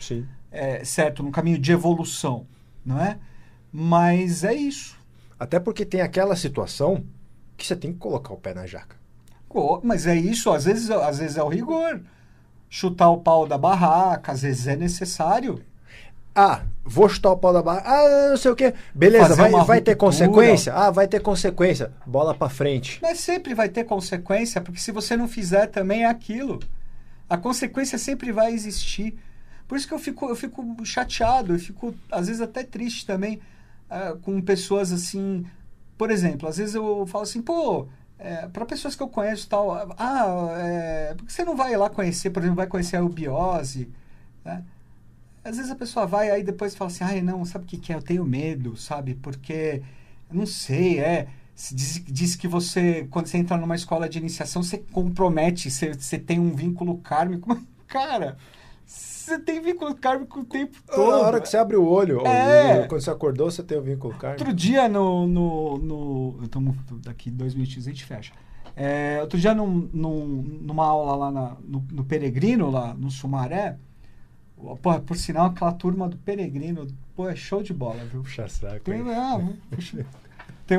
é, 0.50 0.84
certo, 0.84 1.22
no 1.22 1.30
caminho 1.30 1.58
de 1.58 1.72
evolução. 1.72 2.46
Não 2.84 2.98
é? 3.00 3.18
Mas 3.72 4.42
é 4.44 4.54
isso. 4.54 4.98
Até 5.38 5.60
porque 5.60 5.84
tem 5.84 6.00
aquela 6.00 6.34
situação 6.36 7.04
que 7.56 7.66
você 7.66 7.76
tem 7.76 7.92
que 7.92 7.98
colocar 7.98 8.32
o 8.32 8.36
pé 8.36 8.54
na 8.54 8.66
jaca. 8.66 8.96
Mas 9.84 10.06
é 10.06 10.14
isso, 10.16 10.50
às 10.50 10.64
vezes, 10.64 10.90
às 10.90 11.18
vezes 11.18 11.36
é 11.36 11.42
o 11.42 11.48
rigor. 11.48 12.00
Chutar 12.68 13.10
o 13.10 13.18
pau 13.18 13.46
da 13.46 13.58
barraca, 13.58 14.32
às 14.32 14.42
vezes 14.42 14.66
é 14.66 14.76
necessário. 14.76 15.62
Ah, 16.34 16.64
vou 16.90 17.08
chutar 17.08 17.30
o 17.30 17.36
pau 17.36 17.52
da 17.52 17.62
barraca. 17.62 17.88
Ah, 17.88 18.30
não 18.30 18.36
sei 18.36 18.50
o 18.50 18.56
quê. 18.56 18.74
Beleza, 18.92 19.36
vai, 19.36 19.50
vai 19.64 19.80
ter 19.80 19.94
consequência? 19.94 20.74
Ah, 20.74 20.90
vai 20.90 21.06
ter 21.06 21.20
consequência. 21.20 21.92
Bola 22.04 22.34
para 22.34 22.48
frente. 22.48 22.98
Mas 23.00 23.20
sempre 23.20 23.54
vai 23.54 23.68
ter 23.68 23.84
consequência, 23.84 24.60
porque 24.60 24.80
se 24.80 24.90
você 24.90 25.16
não 25.16 25.28
fizer 25.28 25.68
também 25.68 26.02
é 26.02 26.06
aquilo. 26.06 26.58
A 27.28 27.36
consequência 27.36 27.96
sempre 27.96 28.32
vai 28.32 28.52
existir. 28.52 29.16
Por 29.68 29.78
isso 29.78 29.86
que 29.86 29.94
eu 29.94 30.00
fico, 30.00 30.28
eu 30.28 30.34
fico 30.34 30.84
chateado, 30.84 31.54
eu 31.54 31.58
fico 31.60 31.94
às 32.10 32.26
vezes 32.26 32.42
até 32.42 32.64
triste 32.64 33.06
também 33.06 33.40
uh, 33.88 34.18
com 34.18 34.40
pessoas 34.40 34.90
assim. 34.90 35.46
Por 35.96 36.10
exemplo, 36.10 36.48
às 36.48 36.56
vezes 36.56 36.74
eu 36.74 37.06
falo 37.06 37.22
assim, 37.22 37.40
pô, 37.40 37.86
é, 38.18 38.48
para 38.48 38.66
pessoas 38.66 38.96
que 38.96 39.02
eu 39.02 39.08
conheço 39.08 39.48
tal, 39.48 39.70
ah, 39.96 40.56
é, 40.58 41.14
por 41.14 41.24
que 41.24 41.32
você 41.32 41.44
não 41.44 41.54
vai 41.54 41.76
lá 41.76 41.88
conhecer, 41.88 42.30
por 42.30 42.40
exemplo, 42.40 42.56
vai 42.56 42.66
conhecer 42.66 42.96
a 42.96 43.00
eubiose? 43.00 43.88
Né? 44.44 44.64
Às 45.50 45.56
vezes 45.56 45.70
a 45.70 45.74
pessoa 45.74 46.06
vai 46.06 46.30
aí 46.30 46.42
depois 46.42 46.76
fala 46.76 46.90
assim, 46.90 47.02
ai 47.02 47.20
não, 47.20 47.44
sabe 47.44 47.64
o 47.64 47.68
que, 47.68 47.76
que 47.76 47.92
é? 47.92 47.96
Eu 47.96 48.02
tenho 48.02 48.24
medo, 48.24 48.76
sabe? 48.76 49.14
Porque, 49.16 49.82
não 50.32 50.46
sei, 50.46 51.00
é. 51.00 51.26
Diz, 51.72 52.02
diz 52.06 52.36
que 52.36 52.48
você, 52.48 53.06
quando 53.10 53.26
você 53.26 53.36
entra 53.36 53.56
numa 53.56 53.74
escola 53.74 54.08
de 54.08 54.18
iniciação, 54.18 54.62
você 54.62 54.78
compromete, 54.78 55.70
você, 55.70 55.92
você 55.92 56.18
tem 56.18 56.38
um 56.38 56.54
vínculo 56.54 56.98
kármico. 56.98 57.60
Cara, 57.86 58.38
você 58.86 59.38
tem 59.38 59.60
vínculo 59.60 59.94
kármico 59.94 60.40
o 60.40 60.44
tempo 60.44 60.78
todo. 60.86 61.10
Na 61.10 61.18
hora 61.18 61.40
que 61.40 61.48
você 61.48 61.56
abre 61.56 61.76
o 61.76 61.84
olho, 61.84 62.26
é. 62.26 62.86
quando 62.86 63.00
você 63.00 63.10
acordou, 63.10 63.50
você 63.50 63.62
tem 63.62 63.76
o 63.76 63.82
vínculo 63.82 64.14
kármico. 64.14 64.42
Outro 64.42 64.54
dia 64.54 64.88
no. 64.88 65.26
no, 65.26 65.78
no 65.78 66.44
estamos 66.44 66.76
daqui 67.02 67.30
dois 67.30 67.54
minutos 67.54 67.76
a 67.76 67.90
gente 67.90 68.04
fecha. 68.04 68.32
É, 68.76 69.18
outro 69.20 69.38
dia 69.38 69.52
num, 69.52 69.90
num, 69.92 70.58
numa 70.62 70.86
aula 70.86 71.16
lá 71.16 71.30
na, 71.30 71.56
no, 71.62 71.84
no, 71.92 72.04
Peregrino, 72.04 72.70
lá 72.70 72.94
no 72.94 73.10
Sumaré, 73.10 73.76
pô, 74.82 75.00
por 75.00 75.16
sinal, 75.16 75.46
aquela 75.46 75.72
turma 75.72 76.08
do 76.08 76.16
Peregrino, 76.18 76.86
pô, 77.14 77.28
é 77.28 77.36
show 77.36 77.62
de 77.62 77.72
bola, 77.72 78.04
viu? 78.04 78.22
Puxa 78.22 78.48
saco. 78.48 78.84
Tem, 78.84 79.00
ah, 79.12 79.40
puxa, 79.70 80.06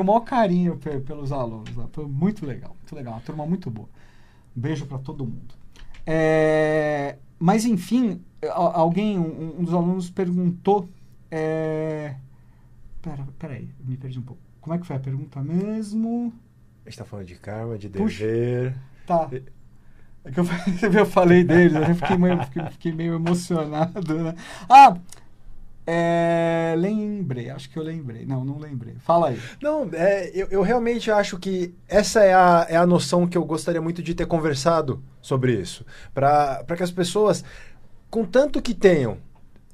o 0.00 0.04
maior 0.04 0.20
carinho 0.20 0.78
pelos 0.78 1.32
alunos 1.32 1.74
lá. 1.76 1.88
Foi 1.92 2.06
muito 2.06 2.46
legal, 2.46 2.74
muito 2.78 2.94
legal. 2.94 3.14
Uma 3.14 3.20
turma 3.20 3.46
muito 3.46 3.70
boa. 3.70 3.88
Um 4.56 4.60
beijo 4.60 4.86
para 4.86 4.98
todo 4.98 5.24
mundo. 5.24 5.54
É, 6.06 7.16
mas, 7.38 7.64
enfim, 7.64 8.20
alguém, 8.50 9.18
um, 9.18 9.60
um, 9.60 9.64
dos 9.64 9.74
alunos 9.74 10.10
perguntou. 10.10 10.88
É... 11.30 12.14
Pera, 13.00 13.26
peraí, 13.38 13.68
me 13.84 13.96
perdi 13.96 14.18
um 14.18 14.22
pouco. 14.22 14.40
Como 14.60 14.74
é 14.74 14.78
que 14.78 14.86
foi 14.86 14.96
a 14.96 15.00
pergunta 15.00 15.42
mesmo? 15.42 16.32
A 16.84 16.88
gente 16.88 16.98
tá 16.98 17.04
falando 17.04 17.26
de 17.26 17.34
karma, 17.34 17.76
de 17.76 17.88
Puxa. 17.88 18.24
dever. 18.24 18.76
Tá. 19.06 19.28
É 20.24 20.30
que 20.30 20.40
eu, 20.40 20.44
eu 21.00 21.06
falei 21.06 21.44
dele, 21.44 21.78
eu 21.78 21.94
fiquei 21.94 22.16
meio, 22.16 22.42
fiquei, 22.44 22.66
fiquei 22.70 22.92
meio 22.92 23.14
emocionado, 23.14 24.14
né? 24.14 24.34
Ah, 24.68 24.96
é, 25.84 26.74
lembrei, 26.78 27.50
acho 27.50 27.68
que 27.68 27.76
eu 27.76 27.82
lembrei. 27.82 28.24
Não, 28.24 28.44
não 28.44 28.58
lembrei. 28.58 28.94
Fala 29.00 29.28
aí. 29.28 29.40
Não, 29.60 29.88
é, 29.92 30.30
eu, 30.32 30.46
eu 30.50 30.62
realmente 30.62 31.10
acho 31.10 31.38
que 31.38 31.74
essa 31.88 32.22
é 32.22 32.32
a, 32.32 32.66
é 32.68 32.76
a 32.76 32.86
noção 32.86 33.26
que 33.26 33.36
eu 33.36 33.44
gostaria 33.44 33.82
muito 33.82 34.02
de 34.02 34.14
ter 34.14 34.26
conversado 34.26 35.02
sobre 35.20 35.60
isso. 35.60 35.84
Para 36.14 36.64
que 36.76 36.82
as 36.82 36.92
pessoas, 36.92 37.44
com 38.08 38.24
tanto 38.24 38.62
que 38.62 38.74
tenham 38.74 39.18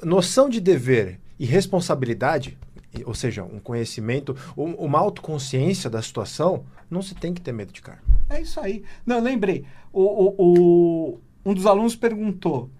noção 0.02 0.48
de 0.48 0.60
dever 0.60 1.20
e 1.38 1.44
responsabilidade, 1.44 2.58
ou 3.04 3.14
seja, 3.14 3.42
um 3.44 3.58
conhecimento, 3.58 4.36
um- 4.56 4.74
uma 4.74 4.98
autoconsciência 4.98 5.88
da 5.90 6.00
situação, 6.02 6.64
não 6.90 7.02
se 7.02 7.14
tem 7.14 7.32
que 7.34 7.40
ter 7.40 7.52
medo 7.52 7.72
de 7.72 7.82
karma. 7.82 8.02
É 8.30 8.40
isso 8.40 8.58
aí. 8.60 8.82
Não, 9.06 9.20
lembrei. 9.20 9.64
O, 9.92 10.02
o- 10.02 10.34
o- 10.38 11.20
um 11.44 11.54
dos 11.54 11.66
alunos 11.66 11.94
perguntou: 11.96 12.70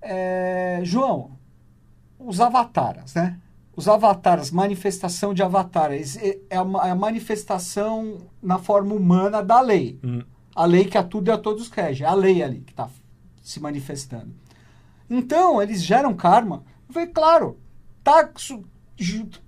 é, 0.00 0.80
João, 0.82 1.32
os 2.18 2.40
avataras, 2.40 3.14
né? 3.14 3.38
Os 3.74 3.88
avatares, 3.88 4.50
manifestação 4.50 5.32
de 5.32 5.42
avatares, 5.42 6.16
é 6.18 6.38
é 6.50 6.56
é 6.56 6.56
a 6.90 6.94
manifestação 6.94 8.18
na 8.42 8.58
forma 8.58 8.94
humana 8.94 9.42
da 9.42 9.60
lei. 9.60 9.98
A 10.54 10.66
lei 10.66 10.84
que 10.84 10.98
a 10.98 11.02
tudo 11.02 11.28
e 11.28 11.30
a 11.30 11.38
todos 11.38 11.70
rege. 11.70 12.04
É 12.04 12.06
a 12.06 12.12
lei 12.14 12.42
ali 12.42 12.60
que 12.60 12.72
está 12.72 12.88
se 13.42 13.58
manifestando. 13.60 14.34
Então, 15.08 15.60
eles 15.62 15.82
geram 15.82 16.12
karma. 16.14 16.62
Eu 16.88 16.92
falei, 16.94 17.08
claro, 17.08 17.58
tá, 18.04 18.30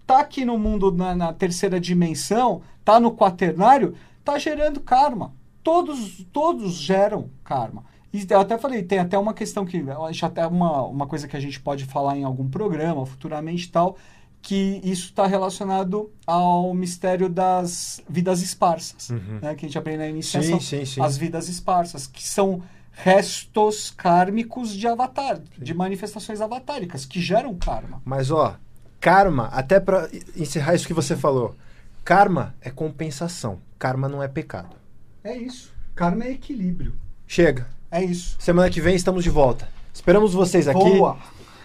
tá 0.07 0.21
aqui 0.21 0.45
no 0.45 0.59
mundo, 0.59 0.93
na, 0.93 1.15
na 1.15 1.33
terceira 1.33 1.81
dimensão, 1.81 2.63
tá 2.85 2.99
no 3.01 3.13
quaternário, 3.13 3.95
tá 4.25 4.39
gerando 4.39 4.81
karma. 4.81 5.33
Todos, 5.63 6.25
todos 6.33 6.75
geram 6.75 7.31
karma. 7.43 7.85
E 8.13 8.25
eu 8.31 8.41
até 8.41 8.57
falei, 8.59 8.83
tem 8.83 8.99
até 8.99 9.19
uma 9.19 9.35
questão 9.35 9.65
que, 9.65 9.83
acho 10.09 10.27
até 10.27 10.47
uma, 10.47 10.83
uma 10.83 11.07
coisa 11.07 11.27
que 11.27 11.37
a 11.37 11.41
gente 11.41 11.59
pode 11.61 11.85
falar 11.85 12.17
em 12.17 12.23
algum 12.25 12.49
programa 12.49 13.05
futuramente 13.05 13.67
e 13.67 13.71
tal, 13.71 13.97
que 14.41 14.81
isso 14.85 15.07
está 15.07 15.27
relacionado 15.27 16.13
ao 16.27 16.75
mistério 16.75 17.29
das 17.29 18.03
vidas 18.09 18.43
esparsas, 18.43 19.09
Uhum. 19.11 19.41
né, 19.43 19.55
que 19.55 19.65
a 19.65 19.69
gente 19.69 19.79
aprende 19.79 19.99
na 19.99 20.09
iniciação 20.09 20.61
Sim, 20.61 20.81
sim, 20.81 20.85
sim. 20.85 21.01
as 21.03 21.17
vidas 21.17 21.49
esparsas, 21.49 22.07
que 22.07 22.23
são 22.23 22.63
restos 22.93 23.91
kármicos 23.91 24.73
de 24.73 24.87
avatar, 24.87 25.41
de 25.59 25.75
manifestações 25.75 26.41
avatáricas, 26.41 27.05
que 27.05 27.21
geram 27.21 27.55
karma. 27.55 28.01
Mas 28.05 28.31
ó, 28.31 28.57
karma, 29.05 29.51
até 29.53 29.79
para 29.79 30.09
encerrar 30.35 30.75
isso 30.75 30.87
que 30.87 30.95
você 30.95 31.15
falou, 31.15 31.55
karma 32.03 32.55
é 32.63 32.71
compensação. 32.71 33.59
Karma 33.79 34.09
não 34.09 34.23
é 34.23 34.29
pecado. 34.29 34.75
É 35.23 35.37
isso. 35.37 35.75
Karma 35.95 36.25
é 36.25 36.31
equilíbrio. 36.31 36.95
Chega. 37.27 37.67
É 37.91 38.03
isso. 38.03 38.35
Semana 38.39 38.71
que 38.71 38.81
vem 38.81 38.97
estamos 38.97 39.23
de 39.23 39.29
volta. 39.29 39.69
Esperamos 39.93 40.33
vocês 40.33 40.67
aqui. 40.67 40.79
Boa! 40.79 41.19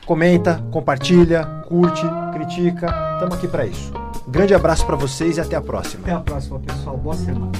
Comenta, 0.05 0.61
compartilha, 0.69 1.45
curte, 1.69 2.03
critica. 2.33 2.87
Estamos 3.13 3.37
aqui 3.37 3.47
para 3.47 3.65
isso. 3.65 3.93
Grande 4.27 4.53
abraço 4.53 4.85
para 4.85 4.97
vocês 4.97 5.37
e 5.37 5.39
até 5.39 5.55
a 5.55 5.61
próxima. 5.61 6.03
Até 6.03 6.11
a 6.11 6.19
próxima, 6.19 6.59
pessoal. 6.59 6.97
Boa 6.97 7.15
semana. 7.15 7.53